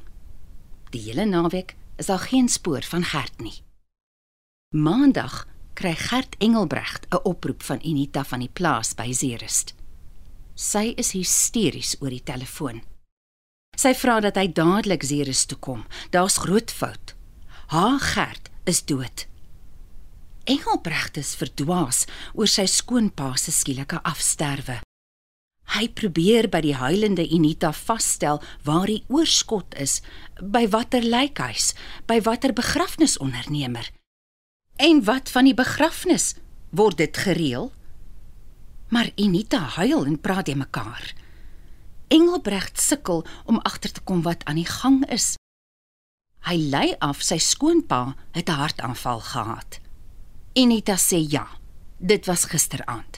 Die 0.91 1.01
hele 1.01 1.25
naweek 1.25 1.75
is 1.97 2.05
daar 2.05 2.19
geen 2.19 2.49
spoor 2.49 2.83
van 2.83 3.03
Gert 3.03 3.41
nie. 3.41 3.63
Maandag 4.69 5.47
kry 5.73 5.95
Gert 5.95 6.35
Engelbregt 6.37 7.05
'n 7.09 7.23
oproep 7.23 7.63
van 7.63 7.79
Unita 7.83 8.23
van 8.23 8.39
die 8.39 8.49
plaas 8.53 8.93
by 8.93 9.11
Zerust. 9.11 9.73
Sy 10.53 10.93
is 10.97 11.11
hysteries 11.11 11.95
oor 11.99 12.09
die 12.09 12.23
telefoon. 12.23 12.81
Sy 13.77 13.93
vra 13.93 14.19
dat 14.19 14.35
hy 14.35 14.47
dadelik 14.53 15.03
Zerust 15.03 15.47
toe 15.47 15.57
kom. 15.57 15.85
Daar's 16.09 16.37
groot 16.37 16.71
fout. 16.71 17.15
Haar 17.67 17.99
Gert 17.99 18.49
is 18.63 18.85
dood. 18.85 19.25
Engelbregt 20.43 21.17
is 21.17 21.35
verdwaas 21.39 22.03
oor 22.35 22.49
sy 22.51 22.65
skoonpa 22.67 23.29
se 23.39 23.53
skielike 23.55 24.01
afsterwe. 24.03 24.81
Hy 25.73 25.87
probeer 25.95 26.49
by 26.51 26.59
die 26.65 26.75
huilende 26.75 27.23
Unita 27.31 27.71
vasstel 27.71 28.41
waar 28.67 28.89
die 28.91 29.05
oorskot 29.07 29.77
is, 29.79 30.01
by 30.41 30.65
watter 30.67 31.05
lijkhuis, 31.05 31.71
by 32.07 32.19
watter 32.25 32.51
begrafnisondernemer. 32.53 33.87
En 34.75 34.99
wat 35.07 35.31
van 35.31 35.47
die 35.47 35.55
begrafnis? 35.55 36.33
Word 36.75 36.99
dit 36.99 37.17
gereël? 37.17 37.71
Maar 38.91 39.13
Unita 39.15 39.61
huil 39.77 40.03
en 40.05 40.19
praat 40.19 40.51
jy 40.51 40.57
mekaar. 40.59 41.13
Engelbregt 42.11 42.81
sukkel 42.81 43.23
om 43.47 43.63
agter 43.63 43.95
te 43.95 44.03
kom 44.03 44.21
wat 44.27 44.43
aan 44.43 44.59
die 44.59 44.67
gang 44.67 44.99
is. 45.07 45.33
Hy 46.43 46.59
lei 46.59 46.89
af 46.99 47.23
sy 47.23 47.39
skoonpa 47.39 48.17
het 48.35 48.49
'n 48.49 48.59
hartaanval 48.59 49.23
gehad. 49.31 49.79
Unita 50.53 50.93
sê 51.01 51.17
ja, 51.17 51.47
dit 51.97 52.25
was 52.25 52.43
gisteraand. 52.45 53.17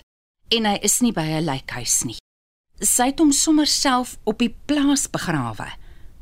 En 0.55 0.67
hy 0.69 0.77
is 0.87 1.01
nie 1.03 1.11
by 1.11 1.25
'n 1.35 1.43
lijkhuis 1.43 2.03
nie. 2.07 2.19
Sy 2.79 3.11
het 3.11 3.19
hom 3.19 3.31
sommer 3.31 3.67
self 3.67 4.17
op 4.23 4.39
die 4.39 4.55
plaas 4.65 5.09
begrawe. 5.09 5.67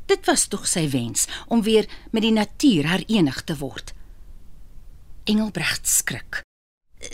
Dit 0.06 0.26
was 0.26 0.48
tog 0.48 0.66
sy 0.66 0.88
wens 0.90 1.28
om 1.46 1.62
weer 1.62 1.86
met 2.10 2.22
die 2.22 2.32
natuur 2.32 2.88
herenig 2.88 3.44
te 3.44 3.56
word. 3.56 3.94
Engelbregt 5.24 5.88
skrik. 5.88 6.42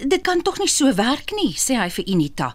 Dit 0.07 0.23
kan 0.23 0.43
tog 0.43 0.59
nie 0.59 0.69
so 0.69 0.95
werk 0.95 1.33
nie, 1.33 1.53
sê 1.53 1.77
hy 1.77 1.91
vir 1.91 2.09
Unita. 2.09 2.55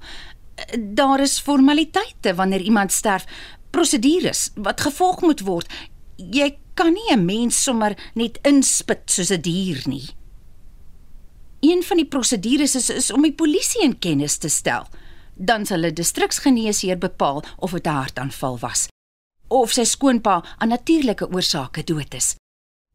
Daar 0.80 1.20
is 1.20 1.40
formaliteite 1.40 2.36
wanneer 2.36 2.62
iemand 2.62 2.92
sterf, 2.92 3.26
prosedures 3.70 4.50
wat 4.56 4.82
gevolg 4.82 5.22
moet 5.22 5.42
word. 5.42 5.70
Jy 6.18 6.58
kan 6.74 6.94
nie 6.94 7.12
'n 7.12 7.26
mens 7.26 7.64
sommer 7.64 7.96
net 8.16 8.40
inspit 8.42 9.12
soos 9.12 9.32
'n 9.32 9.42
dier 9.42 9.82
nie. 9.86 10.16
Een 11.66 11.82
van 11.84 11.98
die 11.98 12.10
prosedures 12.16 12.76
is, 12.76 12.90
is 12.94 13.12
om 13.12 13.24
die 13.26 13.34
polisie 13.34 13.82
in 13.84 14.00
kennis 14.00 14.38
te 14.38 14.52
stel. 14.54 14.86
Dan 15.34 15.66
sal 15.66 15.86
'n 15.86 15.94
distriksgeneesheer 15.94 16.98
bepaal 16.98 17.44
of 17.58 17.72
dit 17.72 17.88
'n 17.88 17.90
hartaanval 18.02 18.60
was 18.60 18.88
of 19.48 19.76
sy 19.76 19.86
skoonpa 19.86 20.42
aan 20.58 20.74
natuurlike 20.74 21.30
oorsake 21.30 21.84
dood 21.84 22.14
is. 22.14 22.36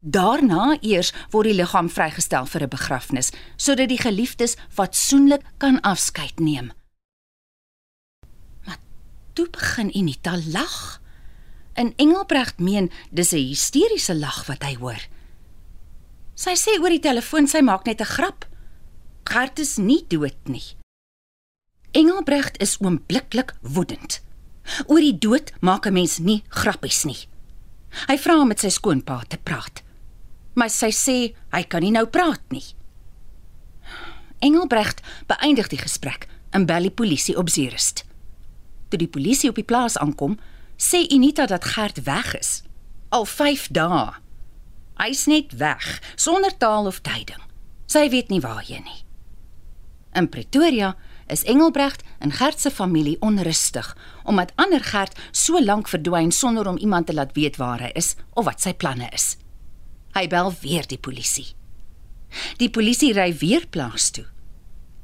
Daarna 0.01 0.77
eers 0.81 1.11
word 1.29 1.51
die 1.51 1.57
liggaam 1.57 1.89
vrygestel 1.89 2.45
vir 2.45 2.63
'n 2.63 2.69
begrafnis 2.69 3.31
sodat 3.55 3.89
die 3.89 4.01
geliefdes 4.01 4.57
fatsoenlik 4.69 5.43
kan 5.57 5.81
afskeid 5.81 6.39
neem. 6.39 6.71
Maar 8.65 8.79
toe 9.33 9.49
begin 9.49 9.97
Unita 9.97 10.39
lag. 10.47 11.01
En 11.73 11.93
Engelbregt 11.95 12.59
meen 12.59 12.91
dis 13.11 13.31
'n 13.31 13.47
hysteriese 13.47 14.15
lag 14.15 14.45
wat 14.47 14.63
hy 14.63 14.75
hoor. 14.75 15.01
Sy 16.35 16.55
sê 16.55 16.79
oor 16.81 16.89
die 16.89 16.99
telefoon 16.99 17.47
sy 17.47 17.61
maak 17.61 17.85
net 17.85 18.01
'n 18.01 18.05
grap. 18.05 18.45
Gert 19.31 19.59
is 19.59 19.77
nie 19.77 20.03
dood 20.07 20.37
nie. 20.51 20.65
Engelbregt 21.91 22.59
is 22.59 22.77
oombliklik 22.79 23.55
woedend. 23.61 24.19
Oor 24.87 24.99
die 24.99 25.17
dood 25.17 25.53
maak 25.61 25.85
'n 25.87 25.93
mens 25.93 26.19
nie 26.19 26.43
grappies 26.49 27.03
nie. 27.03 27.27
Hy 28.07 28.17
vra 28.17 28.41
om 28.41 28.47
met 28.47 28.59
sy 28.59 28.69
skoonpa 28.69 29.23
te 29.27 29.37
praat 29.37 29.83
maar 30.53 30.71
sy 30.71 30.91
sê 30.91 31.17
hy 31.53 31.63
kan 31.69 31.83
nie 31.83 31.93
nou 31.93 32.05
praat 32.09 32.43
nie. 32.53 32.65
Engelbregt 34.41 35.03
beëindig 35.29 35.69
die 35.71 35.81
gesprek 35.81 36.27
en 36.51 36.67
bel 36.67 36.89
die 36.89 36.95
polisie 36.95 37.37
op 37.39 37.49
Zerust. 37.49 38.03
Toe 38.89 38.99
die 38.99 39.11
polisie 39.11 39.51
op 39.51 39.59
die 39.59 39.67
plaas 39.67 39.97
aankom, 40.01 40.37
sê 40.75 41.05
Unita 41.13 41.45
dat 41.47 41.65
Gert 41.73 42.03
weg 42.03 42.33
is. 42.39 42.63
Al 43.09 43.25
5 43.25 43.69
dae. 43.71 44.09
Hy's 44.99 45.25
net 45.29 45.55
weg, 45.57 45.85
sonder 46.15 46.53
taal 46.57 46.89
of 46.89 46.99
tyding. 47.05 47.39
Sy 47.87 48.09
weet 48.11 48.29
nie 48.31 48.41
waarheen 48.43 48.83
nie. 48.87 49.01
In 50.13 50.29
Pretoria 50.29 50.95
is 51.27 51.43
Engelbregt 51.43 52.03
en 52.19 52.31
Gert 52.31 52.59
se 52.59 52.71
familie 52.71 53.17
onrustig 53.19 53.97
omdat 54.23 54.51
ander 54.55 54.83
Gert 54.83 55.19
so 55.31 55.59
lank 55.63 55.87
verdwyn 55.87 56.31
sonder 56.31 56.67
om 56.67 56.77
iemand 56.77 57.07
te 57.07 57.13
laat 57.13 57.31
weet 57.33 57.57
waar 57.57 57.79
hy 57.79 57.91
is 57.95 58.15
of 58.33 58.45
wat 58.45 58.61
sy 58.61 58.73
planne 58.73 59.07
is. 59.15 59.37
Hy 60.13 60.27
bel 60.27 60.51
weer 60.61 60.87
die 60.87 60.99
polisie. 60.99 61.53
Die 62.59 62.69
polisie 62.69 63.13
ry 63.15 63.31
weer 63.39 63.67
plaas 63.67 64.11
toe. 64.11 64.25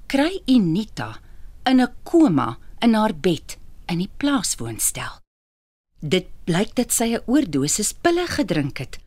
Kry 0.07 0.41
Unita 0.47 1.17
in 1.65 1.81
'n 1.81 1.93
koma 2.03 2.57
in 2.79 2.93
haar 2.93 3.15
bed 3.15 3.57
in 3.87 3.99
die 3.99 4.11
plaaswoonstel. 4.17 5.19
Dit 5.99 6.27
blyk 6.45 6.75
dat 6.75 6.91
sy 6.91 7.15
'n 7.15 7.23
oordosis 7.25 7.93
pille 7.93 8.27
gedrink 8.27 8.77
het. 8.77 8.99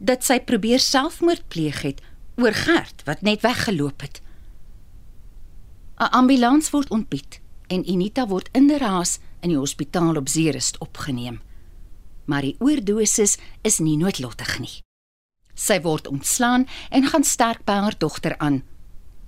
Dat 0.00 0.24
sy 0.24 0.40
probeer 0.40 0.80
selfmoord 0.80 1.48
pleeg 1.48 1.82
het 1.82 2.00
oor 2.36 2.52
Gert 2.52 3.02
wat 3.04 3.22
net 3.22 3.40
weggeloop 3.40 4.00
het. 4.00 4.20
'n 5.98 6.10
Ambulans 6.10 6.70
word 6.70 6.90
ontbied 6.90 7.40
en 7.66 7.88
Unita 7.88 8.26
word 8.26 8.48
in 8.52 8.66
die 8.66 8.78
raas 8.78 9.18
in 9.40 9.52
die 9.52 9.58
hospitaal 9.58 10.16
op 10.16 10.28
Zeerust 10.28 10.78
opgeneem. 10.78 11.40
Maar 12.24 12.42
die 12.42 12.56
oordosis 12.58 13.36
is 13.62 13.78
nie 13.78 13.96
noodlottig 13.96 14.58
nie. 14.58 14.82
Sy 15.54 15.80
word 15.84 16.06
ontslaan 16.08 16.66
en 16.90 17.08
gaan 17.08 17.24
sterk 17.24 17.64
by 17.64 17.76
haar 17.84 17.98
dogter 17.98 18.38
aan, 18.38 18.62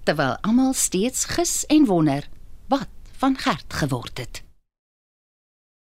terwyl 0.04 0.37
almal 0.40 0.73
steeds 0.75 1.25
gis 1.25 1.64
en 1.66 1.87
wonder 1.87 2.28
wat 2.68 2.88
van 3.21 3.37
Gert 3.38 3.73
geword 3.73 4.18
het. 4.18 4.42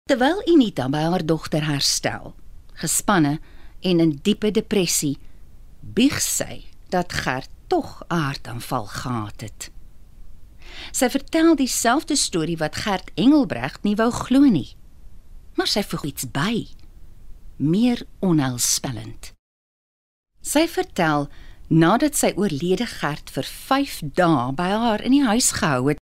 Terwyl 0.10 0.42
Unita 0.50 0.90
by 0.90 1.06
haar 1.08 1.26
dogter 1.26 1.64
herstel, 1.66 2.34
gespanne 2.74 3.40
en 3.82 4.00
in 4.00 4.18
diepe 4.24 4.52
depressie, 4.52 5.18
bieg 5.80 6.20
sy 6.22 6.66
dat 6.90 7.14
Gert 7.14 7.50
tog 7.68 8.04
'n 8.10 8.16
hartaanval 8.16 8.86
gehad 8.86 9.42
het. 9.42 9.72
Sy 10.94 11.10
vertel 11.10 11.56
dieselfde 11.58 12.16
storie 12.16 12.60
wat 12.62 12.78
Gert 12.84 13.10
Engelbregt 13.18 13.82
nie 13.84 13.96
wou 13.98 14.12
glo 14.14 14.46
nie. 14.46 14.76
Maar 15.58 15.70
sy 15.70 15.82
voeg 15.86 16.06
iets 16.12 16.28
by, 16.30 16.68
meer 17.58 18.04
onheilspellend. 18.22 19.32
Sy 20.46 20.68
vertel 20.70 21.28
nadat 21.74 22.18
sy 22.20 22.34
oorlede 22.38 22.86
Gert 22.86 23.34
vir 23.34 23.48
5 23.50 24.00
dae 24.20 24.52
by 24.54 24.70
haar 24.70 25.02
in 25.02 25.16
die 25.16 25.26
huis 25.26 25.50
gehou 25.58 25.90
het, 25.90 26.02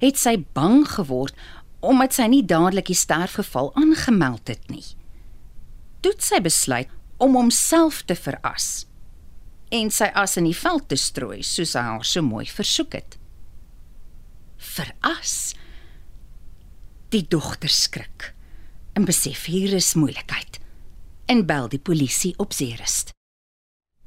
het 0.00 0.16
sy 0.16 0.38
bang 0.56 0.86
geword 0.88 1.36
omdat 1.84 2.16
sy 2.16 2.26
nie 2.28 2.44
dadelik 2.44 2.88
die 2.88 2.96
sterfgeval 2.96 3.72
aangemeld 3.76 4.48
het 4.52 4.72
nie. 4.72 4.84
Toe 6.00 6.16
sy 6.20 6.40
besluit 6.44 6.88
om 7.20 7.36
homself 7.36 8.02
te 8.08 8.16
veras 8.16 8.86
en 9.70 9.92
sy 9.94 10.08
as 10.18 10.36
in 10.40 10.48
die 10.48 10.56
veld 10.56 10.88
te 10.90 10.96
strooi 10.98 11.44
soos 11.46 11.76
hy 11.78 11.84
haar 11.86 12.06
so 12.06 12.24
mooi 12.26 12.46
versoek 12.48 12.96
het. 12.98 13.19
Veras. 14.80 15.54
Die 17.12 17.26
dogter 17.28 17.68
skrik 17.68 18.30
en 18.96 19.04
besef 19.04 19.44
hier 19.50 19.74
is 19.76 19.92
moeilikheid 19.98 20.58
en 21.30 21.44
bel 21.46 21.68
die 21.70 21.82
polisie 21.82 22.32
op 22.42 22.54
Zeerust. 22.56 23.12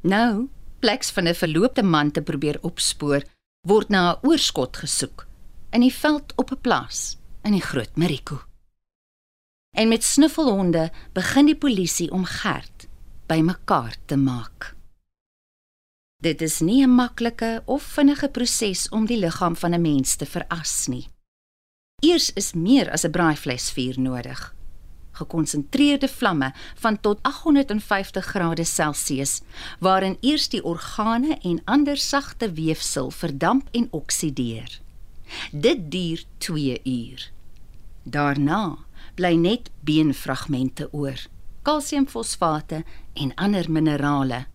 Nou, 0.01 0.49
pleks 0.79 1.11
van 1.11 1.27
'n 1.27 1.35
verloopte 1.35 1.83
man 1.83 2.11
te 2.11 2.21
probeer 2.21 2.57
opspoor, 2.61 3.21
word 3.67 3.89
na 3.89 4.01
'n 4.11 4.27
oorskot 4.27 4.77
gesoek 4.77 5.27
in 5.71 5.81
die 5.81 5.93
veld 5.93 6.33
op 6.35 6.51
'n 6.51 6.61
plaas 6.61 7.17
in 7.43 7.51
die 7.51 7.61
Groot 7.61 7.95
Mariko. 7.95 8.41
En 9.77 9.87
met 9.87 10.03
snuffelhonde 10.03 10.91
begin 11.13 11.45
die 11.45 11.57
polisie 11.57 12.11
om 12.11 12.25
Gert 12.25 12.87
bymekaar 13.27 13.95
te 14.05 14.15
maak. 14.15 14.72
Dit 16.23 16.41
is 16.41 16.59
nie 16.59 16.83
'n 16.83 16.95
maklike 16.95 17.61
of 17.65 17.83
vinnige 17.83 18.29
proses 18.29 18.89
om 18.89 19.05
die 19.05 19.17
liggaam 19.17 19.55
van 19.55 19.73
'n 19.73 19.81
mens 19.81 20.15
te 20.15 20.25
veras 20.25 20.87
nie. 20.87 21.07
Eers 21.99 22.33
is 22.33 22.53
meer 22.53 22.91
as 22.91 23.03
'n 23.03 23.11
braaivleisvuur 23.11 23.99
nodig. 23.99 24.55
Gekonsentreerde 25.11 26.07
vlamme 26.07 26.53
van 26.75 26.99
tot 26.99 27.19
850 27.21 28.25
grade 28.25 28.63
Celsius 28.63 29.41
waarin 29.79 30.17
eers 30.19 30.49
die 30.49 30.63
organe 30.63 31.37
en 31.41 31.61
ander 31.65 31.97
sagte 31.97 32.51
weefsel 32.51 33.11
verdamp 33.11 33.67
en 33.71 33.87
oksideer. 33.91 34.79
Dit 35.51 35.91
duur 35.91 36.23
2 36.37 36.79
uur. 36.83 37.31
Daarna 38.03 38.77
bly 39.15 39.35
net 39.35 39.69
beenfragmente 39.79 40.87
oor, 40.91 41.25
kalsiumfosfate 41.61 42.83
en 43.13 43.35
ander 43.35 43.71
minerale 43.71 44.45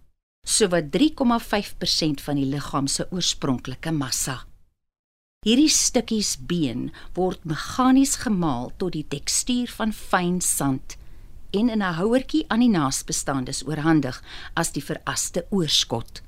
sowat 0.49 0.89
3,5% 0.95 2.23
van 2.25 2.39
die 2.41 2.49
liggaam 2.49 2.87
se 2.89 3.05
oorspronklike 3.13 3.93
massa. 3.93 4.45
Hierdie 5.45 5.71
stukkies 5.71 6.33
been 6.51 6.89
word 7.15 7.45
meganies 7.47 8.17
gemaal 8.25 8.73
tot 8.81 8.97
die 8.97 9.05
tekstuur 9.13 9.71
van 9.77 9.93
fyn 9.95 10.41
sand 10.43 10.97
en 11.53 11.69
in 11.69 11.83
'n 11.83 11.99
houertjie 12.01 12.45
aan 12.49 12.65
die 12.65 12.73
naasbestaandes 12.73 13.63
oorhandig 13.69 14.23
as 14.55 14.73
die 14.73 14.83
veraste 14.83 15.47
oorskot. 15.51 16.23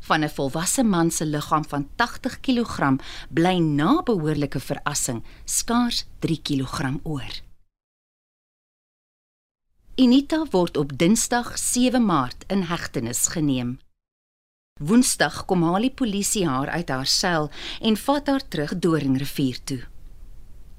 Van 0.00 0.24
'n 0.24 0.30
volwasse 0.30 0.84
man 0.84 1.10
se 1.10 1.24
liggaam 1.24 1.64
van 1.64 1.88
80 1.96 2.40
kg 2.40 2.98
bly 3.30 3.58
na 3.58 4.02
behoorlike 4.02 4.60
verassing 4.60 5.22
skaars 5.44 6.06
3 6.20 6.40
kg 6.42 7.00
oor. 7.02 7.47
Inita 9.98 10.44
word 10.52 10.76
op 10.78 10.92
Dinsdag 10.94 11.56
7 11.58 12.04
Maart 12.06 12.44
in 12.46 12.60
hegtenis 12.70 13.24
geneem. 13.34 13.80
Woensdag 14.78 15.40
kom 15.50 15.64
haal 15.66 15.88
die 15.88 15.90
polisie 15.90 16.44
haar 16.46 16.70
uit 16.70 16.92
haar 16.94 17.10
sel 17.10 17.50
en 17.82 17.98
vat 17.98 18.30
haar 18.30 18.44
terug 18.46 18.76
Doringrivier 18.78 19.58
toe. 19.66 19.80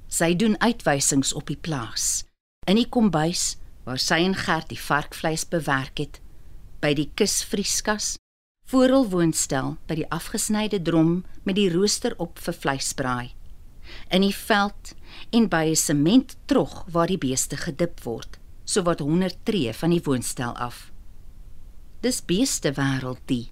Sy 0.08 0.32
doen 0.40 0.56
uitwysings 0.64 1.34
op 1.36 1.52
die 1.52 1.60
plaas, 1.60 2.24
in 2.64 2.80
die 2.80 2.88
kombuis 2.88 3.58
waar 3.84 4.00
sy 4.00 4.22
en 4.24 4.40
Gert 4.40 4.72
die 4.72 4.80
varkvleis 4.80 5.44
bewerk 5.52 6.00
het, 6.00 6.24
by 6.80 6.96
die 6.96 7.10
kusvrieskas, 7.12 8.14
voor 8.72 8.88
hul 8.88 9.12
woonstel 9.12 9.76
by 9.92 10.00
die 10.00 10.10
afgesnyde 10.16 10.80
drom 10.80 11.26
met 11.44 11.60
die 11.60 11.68
rooster 11.76 12.16
op 12.24 12.40
vir 12.40 12.56
vleisbraai, 12.56 13.36
in 14.16 14.24
die 14.24 14.36
veld 14.48 14.96
en 15.36 15.52
by 15.52 15.66
'n 15.76 15.88
sementtrog 15.88 16.86
waar 16.88 17.12
die 17.12 17.20
beeste 17.20 17.60
gedip 17.60 18.00
word 18.08 18.39
so 18.70 18.86
wat 18.86 19.02
100 19.02 19.42
tree 19.44 19.74
van 19.74 19.90
die 19.90 20.02
woonstel 20.06 20.54
af. 20.54 20.92
Dis 22.06 22.22
beeste 22.22 22.76
wêreld 22.78 23.22
die 23.26 23.48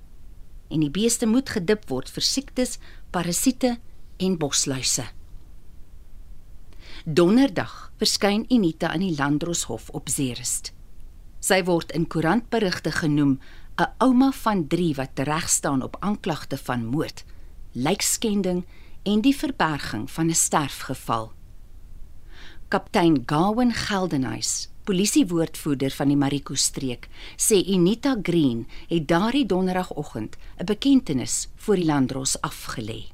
en 0.68 0.84
die 0.84 0.92
beeste 0.92 1.26
moet 1.26 1.50
gedip 1.56 1.86
word 1.88 2.10
vir 2.12 2.26
siektes, 2.28 2.76
parasiete 3.16 3.78
en 4.20 4.36
bosluise. 4.38 5.06
Donderdag 7.08 7.76
verskyn 8.02 8.44
Unita 8.52 8.92
in 8.98 9.06
die 9.06 9.16
Landdroshof 9.16 9.88
op 9.96 10.12
Zeerust. 10.12 10.74
Sy 11.40 11.62
word 11.64 11.94
in 11.96 12.10
koerantberigte 12.12 12.92
genoem 12.92 13.40
'n 13.80 13.88
ouma 14.04 14.32
van 14.44 14.68
3 14.68 14.96
wat 14.96 15.16
tereg 15.16 15.50
staan 15.50 15.82
op 15.82 15.96
aanklagte 16.00 16.58
van 16.58 16.86
moord, 16.86 17.24
lijkskending 17.72 18.66
en 19.04 19.22
die 19.22 19.36
verberging 19.36 20.12
van 20.12 20.28
'n 20.28 20.36
sterfgeval. 20.36 21.32
Kaptein 22.68 23.24
Gawen 23.26 23.72
Geldenhuys 23.74 24.68
polisiewoordvoerder 24.88 25.92
van 25.92 26.12
die 26.14 26.18
Mariko 26.20 26.56
streek, 26.56 27.10
sê 27.36 27.60
Unita 27.76 28.16
Green 28.24 28.66
het 28.88 29.08
daardie 29.08 29.46
donderdagoggend 29.46 30.38
'n 30.60 30.66
bekentenis 30.66 31.48
voor 31.56 31.76
die 31.76 31.86
landdros 31.86 32.38
afgelê. 32.42 33.12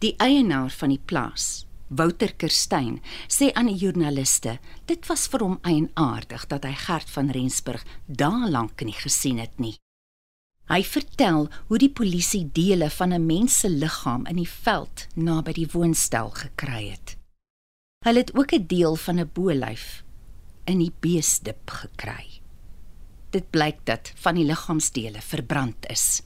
Die 0.00 0.14
eienaar 0.16 0.70
van 0.70 0.88
die 0.88 1.00
plaas, 1.04 1.66
Wouter 1.88 2.34
Kerstyn, 2.34 3.00
sê 3.28 3.52
aan 3.52 3.66
die 3.66 3.76
joernaliste 3.76 4.58
dit 4.84 5.06
was 5.06 5.26
vir 5.26 5.40
hom 5.40 5.58
eienaardig 5.62 6.46
dat 6.46 6.64
hy 6.64 6.74
Gert 6.74 7.10
van 7.10 7.30
Rensburg 7.30 7.84
dae 8.06 8.50
lank 8.50 8.82
nie 8.82 8.96
gesien 8.96 9.38
het 9.38 9.58
nie. 9.58 9.76
Hy 10.68 10.82
vertel 10.82 11.48
hoe 11.68 11.78
die 11.78 11.90
polisie 11.90 12.50
dele 12.52 12.90
van 12.90 13.12
'n 13.12 13.26
mens 13.26 13.58
se 13.58 13.68
liggaam 13.68 14.26
in 14.26 14.36
die 14.36 14.48
veld 14.48 15.06
naby 15.14 15.52
die 15.52 15.68
woonstel 15.72 16.30
gekry 16.30 16.90
het. 16.90 17.16
Hulle 18.04 18.18
het 18.18 18.34
ook 18.34 18.52
'n 18.52 18.66
deel 18.66 18.96
van 18.96 19.18
'n 19.20 19.30
bolyf 19.32 20.05
in 20.66 20.82
die 20.82 20.92
beesdip 21.00 21.70
gekry. 21.80 22.40
Dit 23.34 23.50
blyk 23.50 23.82
dat 23.88 24.12
van 24.22 24.38
die 24.38 24.46
liggaamsdele 24.46 25.22
verbrand 25.22 25.88
is. 25.92 26.22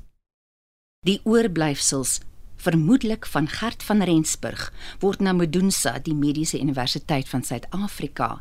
Die 1.07 1.20
oorblyfsels, 1.24 2.18
vermoedelik 2.61 3.24
van 3.26 3.48
Gert 3.48 3.83
van 3.83 4.03
Rensburg, 4.05 4.66
word 5.00 5.24
na 5.24 5.33
Medunsa, 5.33 5.94
die 6.05 6.14
Mediese 6.14 6.61
Universiteit 6.61 7.29
van 7.29 7.44
Suid-Afrika, 7.46 8.35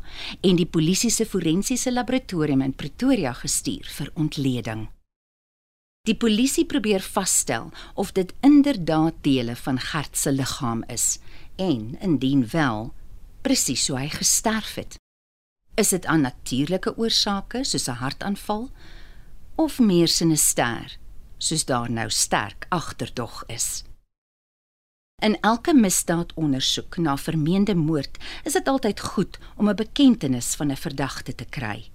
en 0.44 0.60
die 0.60 0.68
polisie 0.68 1.10
se 1.10 1.24
forensiese 1.24 1.92
laboratorium 1.92 2.60
in 2.60 2.76
Pretoria 2.76 3.32
gestuur 3.32 3.88
vir 3.96 4.12
ontleding. 4.14 4.88
Die 6.08 6.16
polisie 6.16 6.64
probeer 6.68 7.04
vasstel 7.04 7.72
of 7.94 8.12
dit 8.16 8.32
inderdaad 8.44 9.20
dele 9.24 9.56
van 9.56 9.80
Gert 9.80 10.16
se 10.16 10.32
liggaam 10.32 10.84
is 10.88 11.18
en 11.56 11.96
indien 12.00 12.46
wel, 12.52 12.92
presies 13.44 13.88
hoe 13.88 13.98
hy 13.98 14.08
gesterf 14.12 14.74
het. 14.80 14.99
Is 15.80 15.88
dit 15.88 16.04
aan 16.06 16.26
natuurlike 16.26 16.92
oorsake 17.00 17.62
soos 17.64 17.86
'n 17.88 18.00
hartaanval 18.04 18.70
of 19.56 19.78
meer 19.78 20.08
sinister 20.08 20.98
soos 21.38 21.64
daar 21.64 21.90
nou 21.90 22.10
sterk 22.10 22.66
agterdog 22.68 23.44
is? 23.46 23.84
In 25.22 25.40
elke 25.40 25.74
misdaadondersoek 25.74 26.96
na 26.96 27.16
vermeende 27.16 27.74
moord 27.74 28.18
is 28.44 28.52
dit 28.52 28.68
altyd 28.68 29.00
goed 29.00 29.38
om 29.56 29.68
'n 29.68 29.76
bekentenis 29.76 30.54
van 30.54 30.70
'n 30.70 30.76
verdagte 30.76 31.34
te 31.34 31.44
kry. 31.44 31.90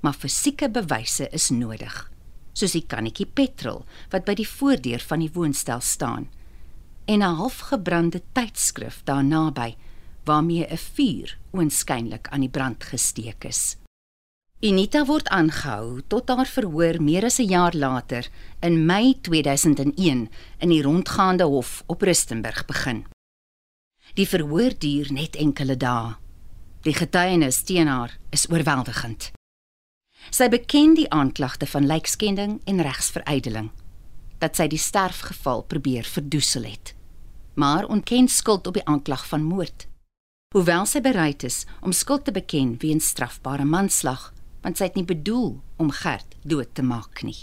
Maar 0.00 0.14
fisieke 0.14 0.70
bewyse 0.70 1.28
is 1.28 1.50
nodig, 1.50 2.10
soos 2.52 2.72
die 2.72 2.86
kannetjie 2.86 3.26
petrol 3.26 3.84
wat 4.10 4.24
by 4.24 4.34
die 4.34 4.48
voordeur 4.48 5.00
van 5.00 5.18
die 5.18 5.32
woonstel 5.32 5.80
staan 5.80 6.30
en 7.04 7.18
'n 7.18 7.36
halfgebrande 7.36 8.22
tydskrif 8.32 9.00
daar 9.04 9.24
naby 9.24 9.76
waarmee 10.28 10.66
'n 10.68 10.76
vuur 10.76 11.38
oënskynlik 11.56 12.28
aan 12.28 12.44
die 12.44 12.54
brand 12.56 12.84
gesteek 12.84 13.44
is. 13.44 13.76
Unita 14.60 15.04
word 15.06 15.28
aangehou 15.28 16.00
tot 16.10 16.28
haar 16.28 16.48
verhoor 16.50 16.96
meer 17.02 17.24
as 17.24 17.38
'n 17.38 17.48
jaar 17.48 17.74
later 17.74 18.28
in 18.60 18.86
Mei 18.86 19.14
2001 19.20 20.28
in 20.58 20.68
die 20.68 20.82
rondgaande 20.82 21.44
hof 21.44 21.82
op 21.86 22.02
Rustenburg 22.02 22.64
begin. 22.66 23.06
Die 24.14 24.28
verhoor 24.28 24.72
duur 24.78 25.12
net 25.12 25.36
enkele 25.36 25.76
dae. 25.76 26.16
Die 26.82 26.94
getuienis 26.94 27.62
teen 27.62 27.86
haar 27.86 28.18
is 28.30 28.50
oorweldigend. 28.50 29.30
Sy 30.30 30.48
beken 30.48 30.94
die 30.94 31.10
aanklagte 31.10 31.66
van 31.66 31.86
lijkskending 31.86 32.60
en 32.64 32.82
regsverydeling 32.82 33.70
dat 34.38 34.56
sy 34.56 34.66
die 34.70 34.78
sterfgeval 34.78 35.62
probeer 35.62 36.04
verdoesel 36.04 36.62
het, 36.62 36.94
maar 37.54 37.86
ontken 37.86 38.28
skuld 38.28 38.66
op 38.66 38.74
die 38.74 38.84
aanklag 38.86 39.26
van 39.26 39.42
moord. 39.42 39.86
Hoewel 40.56 40.86
sy 40.88 41.02
bereid 41.04 41.44
is 41.44 41.66
om 41.84 41.92
skuld 41.92 42.22
te 42.24 42.32
beken 42.32 42.78
weens 42.80 43.10
strafbare 43.12 43.66
manslag, 43.68 44.30
want 44.64 44.78
sy 44.78 44.86
het 44.86 44.94
nie 44.96 45.04
bedoel 45.04 45.58
om 45.76 45.90
Gert 45.92 46.38
dood 46.40 46.70
te 46.72 46.80
maak 46.80 47.20
nie. 47.20 47.36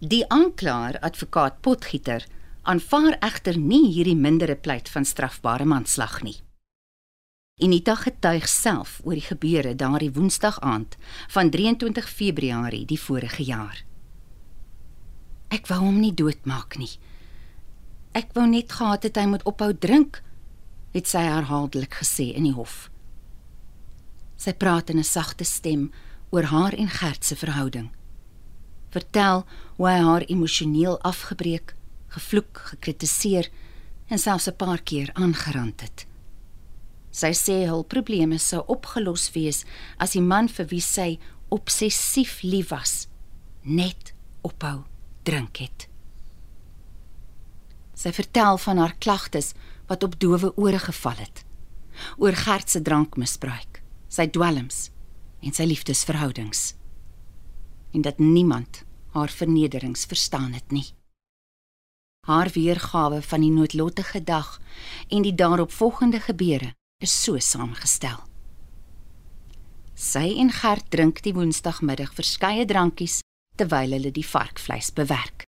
Die 0.00 0.22
aanklaer, 0.32 0.96
advokaat 1.04 1.58
Potgieter, 1.60 2.24
aanvaar 2.64 3.18
egter 3.20 3.58
nie 3.60 3.90
hierdie 3.92 4.16
mindere 4.16 4.56
pleit 4.56 4.88
van 4.88 5.04
strafbare 5.04 5.66
manslag 5.68 6.22
nie. 6.24 6.38
Unita 7.60 7.98
getuig 8.00 8.48
self 8.48 8.96
oor 9.04 9.20
die 9.20 9.26
gebeure 9.26 9.74
daardie 9.76 10.08
Woensdag 10.16 10.56
aand 10.64 10.96
van 11.36 11.52
23 11.52 12.08
Februarie 12.08 12.86
die 12.88 13.00
vorige 13.00 13.44
jaar. 13.44 13.84
Ek 15.52 15.68
wou 15.68 15.82
hom 15.84 16.00
nie 16.00 16.14
doodmaak 16.16 16.80
nie. 16.80 16.94
Ek 18.16 18.32
wou 18.32 18.48
net 18.48 18.72
gehad 18.72 19.04
het 19.04 19.20
hy 19.20 19.28
moet 19.28 19.44
ophou 19.44 19.74
drink, 19.76 20.22
het 20.92 21.08
sy 21.08 21.22
herhaaldelik 21.22 21.94
gesê 22.02 22.30
in 22.34 22.44
die 22.48 22.54
hof. 22.56 22.90
Sy 24.36 24.52
praat 24.52 24.90
in 24.90 24.98
'n 24.98 25.04
sagte 25.04 25.44
stem 25.44 25.90
oor 26.30 26.44
haar 26.44 26.72
en 26.72 26.88
Gert 26.88 27.24
se 27.24 27.36
verhouding. 27.36 27.90
Vertel 28.90 29.44
hoe 29.76 29.88
hy 29.88 29.98
haar 29.98 30.22
emosioneel 30.22 31.00
afgebreek, 31.00 31.74
gevloek, 32.08 32.58
gekritiseer 32.72 33.50
en 34.08 34.18
selfs 34.18 34.48
'n 34.48 34.56
paar 34.56 34.82
keer 34.82 35.10
aangerand 35.14 35.80
het. 35.80 36.06
Sy 37.10 37.32
sê 37.34 37.66
hul 37.66 37.84
probleme 37.84 38.38
sou 38.38 38.62
opgelos 38.66 39.32
wees 39.32 39.64
as 39.98 40.12
die 40.12 40.22
man 40.22 40.48
vir 40.48 40.66
wie 40.66 40.80
sy 40.80 41.18
obsessief 41.48 42.42
lief 42.42 42.70
was 42.70 43.08
net 43.62 44.14
ophou 44.42 44.84
drink 45.22 45.56
het. 45.56 45.88
Sy 47.94 48.12
vertel 48.16 48.58
van 48.58 48.78
haar 48.80 48.94
klagtes 48.98 49.52
wat 49.90 50.06
op 50.06 50.14
dowe 50.22 50.52
ore 50.56 50.78
geval 50.78 51.18
het. 51.18 51.42
Oor 52.16 52.36
Gert 52.38 52.70
se 52.70 52.82
drankmisbruik, 52.82 53.82
sy 54.08 54.28
dwelms 54.30 54.88
en 55.42 55.56
sy 55.56 55.66
liefdesverhoudings. 55.66 56.76
En 57.90 58.06
dat 58.06 58.22
niemand 58.22 58.84
haar 59.16 59.32
vernederings 59.34 60.06
verstaan 60.06 60.52
het 60.54 60.70
nie. 60.70 60.86
Haar 62.28 62.52
weergawe 62.54 63.22
van 63.22 63.40
die 63.40 63.50
noodlottige 63.50 64.22
dag 64.22 64.60
en 65.08 65.26
die 65.26 65.34
daaropvolgende 65.34 66.20
gebeure 66.20 66.74
is 67.02 67.22
so 67.22 67.38
saamgestel. 67.38 68.20
Sy 69.98 70.36
en 70.38 70.52
Gert 70.54 70.86
drink 70.94 71.24
die 71.26 71.34
woensdagmiddag 71.34 72.14
verskeie 72.14 72.64
drankies 72.64 73.18
terwyl 73.58 73.96
hulle 73.96 74.12
die 74.14 74.24
varkvleis 74.24 74.92
bewerk. 74.94 75.48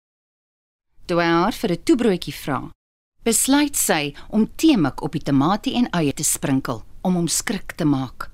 Toe 1.06 1.20
hy 1.20 1.28
haar 1.28 1.52
vir 1.52 1.72
'n 1.72 1.84
toebroodjie 1.84 2.34
vra, 2.34 2.58
besluit 3.24 3.76
sy 3.76 4.12
om 4.28 4.44
teemik 4.60 5.02
op 5.02 5.16
die 5.16 5.24
tamatie 5.24 5.74
en 5.80 5.88
eie 5.96 6.12
te 6.12 6.24
sprinkel 6.24 6.82
om 7.04 7.16
hom 7.16 7.28
skrik 7.28 7.72
te 7.78 7.86
maak. 7.88 8.28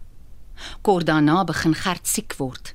Kort 0.83 1.07
daarna 1.07 1.45
begin 1.47 1.75
Gert 1.79 2.11
siek 2.11 2.35
word. 2.39 2.75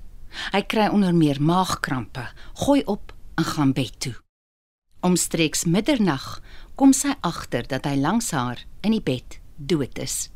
Hy 0.56 0.62
kry 0.67 0.88
onder 0.91 1.15
meer 1.15 1.39
maagkrampe, 1.39 2.25
gooi 2.65 2.84
op 2.91 3.13
en 3.39 3.47
gaan 3.47 3.73
bed 3.75 3.99
toe. 3.99 4.15
Omstreeks 5.06 5.65
middernag 5.69 6.39
kom 6.75 6.95
sy 6.95 7.13
agter 7.21 7.67
dat 7.67 7.86
hy 7.86 7.95
langs 7.99 8.32
haar 8.32 8.63
in 8.82 8.95
die 8.95 9.04
bed 9.04 9.39
dood 9.56 9.99
is. 10.01 10.30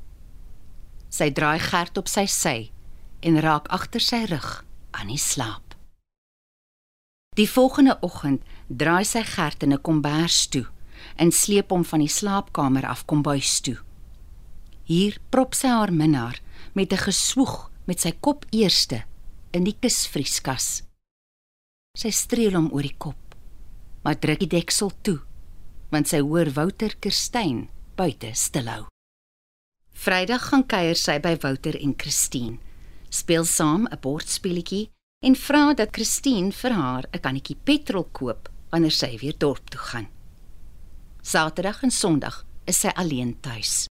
Sy 1.09 1.31
draai 1.35 1.59
Gert 1.63 1.97
op 1.97 2.11
sy 2.11 2.27
sy 2.29 2.57
en 3.25 3.39
raak 3.43 3.67
agter 3.73 4.03
sy 4.03 4.23
rug 4.29 4.49
aan 4.95 5.09
die 5.11 5.19
slaap. 5.19 5.75
Die 7.35 7.47
volgende 7.47 7.95
oggend 8.03 8.43
draai 8.67 9.03
sy 9.07 9.23
Gert 9.23 9.63
in 9.63 9.73
'n 9.73 9.81
kombers 9.81 10.47
toe 10.47 10.67
en 11.19 11.31
sleep 11.35 11.73
hom 11.73 11.83
van 11.85 12.03
die 12.03 12.11
slaapkamer 12.11 12.87
af 12.87 13.05
kombuis 13.05 13.59
toe. 13.65 13.77
Hier 14.89 15.19
prop 15.29 15.53
sy 15.53 15.67
haar 15.67 15.91
minnaar 15.93 16.39
met 16.73 16.93
'n 16.93 17.03
geswoeg 17.07 17.69
met 17.85 17.99
sy 17.99 18.11
kop 18.11 18.45
eerste 18.51 19.03
in 19.51 19.63
die 19.63 19.75
kusvrieskas. 19.79 20.83
Sy 21.97 22.09
streel 22.09 22.53
hom 22.53 22.69
oor 22.71 22.85
die 22.85 22.97
kop, 22.97 23.35
maar 24.03 24.19
druk 24.19 24.39
die 24.39 24.53
deksel 24.59 24.91
toe, 25.01 25.19
want 25.91 26.07
sy 26.07 26.19
hoor 26.19 26.53
Wouter 26.53 26.95
Kerstyn 26.99 27.69
buite 27.95 28.31
stilhou. 28.33 28.87
Vrydag 29.93 30.49
gaan 30.49 30.65
kuier 30.67 30.95
sy 30.95 31.19
by 31.19 31.35
Wouter 31.43 31.75
en 31.81 31.95
Christine, 31.97 32.57
speel 33.09 33.45
saam 33.45 33.87
'n 33.87 33.99
bordspeletjie 34.01 34.89
en 35.25 35.35
vra 35.35 35.73
dat 35.73 35.91
Christine 35.91 36.51
vir 36.51 36.71
haar 36.71 37.05
'n 37.11 37.19
kannetjie 37.19 37.57
petrol 37.63 38.07
koop 38.11 38.49
wanneer 38.71 38.91
sy 38.91 39.17
weer 39.17 39.37
dorp 39.37 39.69
toe 39.69 39.79
gaan. 39.79 40.18
Saterdag 41.21 41.83
en 41.83 41.91
Sondag 41.91 42.45
is 42.63 42.79
sy 42.79 42.91
alleen 42.95 43.33
tuis. 43.43 43.89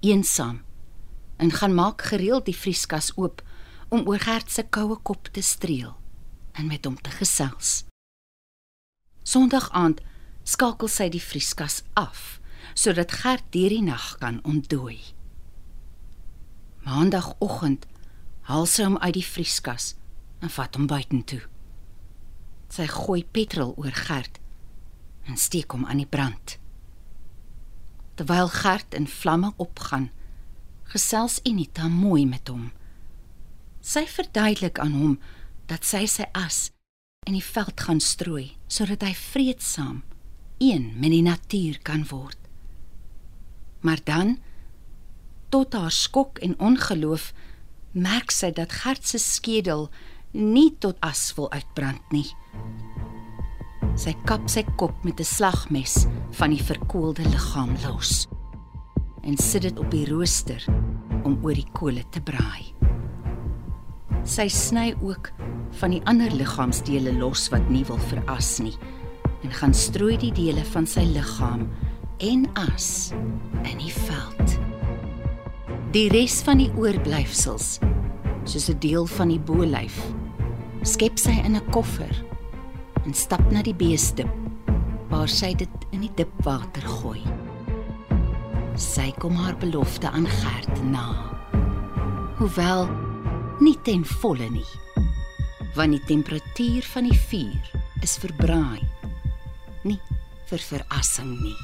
Eensaam 0.00 0.62
en 1.36 1.50
gaan 1.52 1.74
maak 1.74 2.02
gereeld 2.02 2.46
die 2.48 2.56
vrieskas 2.56 3.12
oop 3.20 3.42
om 3.92 4.08
oor 4.08 4.18
Gert 4.18 4.50
se 4.50 4.64
koue 4.64 4.96
kop 5.04 5.28
te 5.28 5.44
streel 5.44 5.92
en 6.56 6.66
met 6.66 6.88
hom 6.88 6.96
te 6.96 7.12
gesels. 7.12 7.84
Sondag 9.22 9.68
aand 9.76 10.00
skakel 10.48 10.88
sy 10.88 11.10
die 11.12 11.22
vrieskas 11.22 11.82
af 11.92 12.40
sodat 12.72 13.12
Gert 13.20 13.44
deur 13.52 13.68
die 13.68 13.84
nag 13.84 14.16
kan 14.18 14.40
ontdooi. 14.48 14.98
Maandagoggend 16.88 17.84
haal 18.48 18.66
sy 18.66 18.88
hom 18.88 18.96
uit 19.04 19.20
die 19.20 19.28
vrieskas 19.36 19.92
en 20.40 20.48
vat 20.56 20.80
hom 20.80 20.88
buitentoe. 20.88 21.44
Sy 22.72 22.88
gooi 22.88 23.20
petrol 23.36 23.76
oor 23.76 23.92
Gert 23.92 24.40
en 25.28 25.36
steek 25.36 25.72
hom 25.76 25.84
aan 25.86 26.00
die 26.02 26.08
brand. 26.08 26.56
Terwyl 28.18 28.48
Gert 28.50 28.96
in 28.96 29.06
vlamme 29.06 29.52
opgaan, 29.56 30.08
gesels 30.88 31.38
Enita 31.44 31.88
mooi 31.92 32.24
met 32.26 32.48
hom. 32.48 32.70
Sy 33.84 34.06
verduidelik 34.08 34.80
aan 34.82 34.96
hom 34.96 35.14
dat 35.68 35.84
sy 35.84 36.06
sy 36.08 36.26
as 36.32 36.70
in 37.28 37.36
die 37.36 37.44
veld 37.44 37.80
gaan 37.84 38.00
strooi 38.00 38.56
sodat 38.72 39.04
hy 39.04 39.12
vreedsaam 39.14 40.02
een 40.58 40.94
met 40.96 41.12
die 41.12 41.22
natuur 41.22 41.78
kan 41.84 42.06
word. 42.08 42.38
Maar 43.84 44.00
dan 44.04 44.38
tot 45.52 45.72
haar 45.72 45.92
skok 45.92 46.40
en 46.44 46.58
ongeloof 46.58 47.32
merk 47.92 48.32
sy 48.34 48.50
dat 48.52 48.72
Gert 48.82 49.06
se 49.06 49.20
skedel 49.20 49.88
nie 50.32 50.72
tot 50.80 50.98
as 51.04 51.30
wil 51.36 51.52
uitbrand 51.52 52.12
nie. 52.12 52.26
Sy 53.98 54.12
kap 54.28 54.44
sy 54.46 54.62
kop 54.78 54.94
met 55.02 55.18
'n 55.18 55.26
slagmes 55.26 56.06
van 56.38 56.50
die 56.54 56.62
verkoelde 56.62 57.24
liggaam 57.26 57.74
los 57.82 58.28
en 59.22 59.36
sit 59.36 59.62
dit 59.62 59.78
op 59.78 59.90
die 59.90 60.06
rooster 60.06 60.62
om 61.24 61.38
oor 61.42 61.54
die 61.54 61.66
kole 61.72 62.04
te 62.10 62.20
braai. 62.20 62.70
Sy 64.22 64.46
sny 64.48 64.94
ook 65.02 65.32
van 65.80 65.90
die 65.90 66.02
ander 66.04 66.30
liggaamsdele 66.30 67.12
los 67.18 67.48
wat 67.50 67.68
nie 67.68 67.84
wil 67.84 67.98
veras 67.98 68.60
nie 68.60 68.76
en 69.42 69.50
gaan 69.50 69.74
strooi 69.74 70.16
die 70.16 70.32
dele 70.32 70.64
van 70.64 70.86
sy 70.86 71.02
liggaam 71.02 71.66
en 72.18 72.46
as 72.54 73.12
in 73.64 73.78
die 73.78 73.92
veld. 73.92 74.58
Die 75.90 76.08
res 76.08 76.42
van 76.42 76.58
die 76.58 76.70
oorblyfsels 76.76 77.80
soos 78.44 78.70
'n 78.70 78.78
deel 78.78 79.06
van 79.06 79.28
die 79.28 79.40
bolyf. 79.40 79.98
Skep 80.82 81.18
sy 81.18 81.34
in 81.44 81.56
'n 81.56 81.70
koffer 81.70 82.27
en 83.08 83.14
stap 83.16 83.40
na 83.48 83.62
die 83.64 83.72
beestedip 83.72 84.68
waar 85.08 85.30
sy 85.32 85.54
dit 85.56 85.84
in 85.96 86.02
die 86.04 86.10
dipwater 86.18 86.84
gooi. 86.84 87.22
Sy 88.76 89.06
kom 89.16 89.38
haar 89.40 89.56
belofte 89.56 90.10
aan 90.12 90.28
Gert 90.28 90.82
na. 90.92 91.06
Hoewel 92.36 92.84
nie 93.64 93.78
ten 93.88 94.04
volle 94.20 94.50
nie. 94.52 94.68
Want 95.78 95.96
die 95.96 96.04
temperatuur 96.10 96.84
van 96.92 97.08
die 97.08 97.16
vuur 97.30 97.72
is 98.04 98.18
verbraai. 98.20 98.84
Nie 99.88 100.00
vir 100.52 100.68
verrassing 100.68 101.32
nie. 101.40 101.56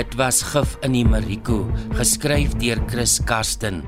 Dit 0.00 0.14
was 0.16 0.38
Gif 0.40 0.78
in 0.80 0.94
die 0.96 1.04
Mariko, 1.04 1.66
geskryf 1.92 2.54
deur 2.62 2.80
Chris 2.88 3.18
Karsten. 3.28 3.82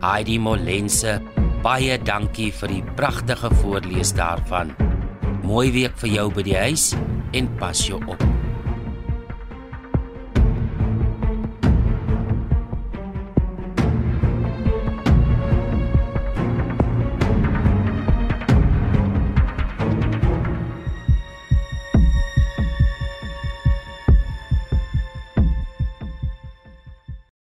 Heidi 0.00 0.38
Molense, 0.40 1.18
baie 1.60 1.98
dankie 2.00 2.48
vir 2.62 2.72
die 2.78 2.80
pragtige 2.96 3.52
voorlees 3.60 4.14
daarvan. 4.16 4.72
Mooi 5.44 5.68
week 5.76 6.00
vir 6.00 6.14
jou 6.16 6.28
by 6.32 6.48
die 6.48 6.56
huis 6.56 6.90
en 7.36 7.52
pas 7.60 7.88
jou 7.90 8.00
op. 8.08 8.29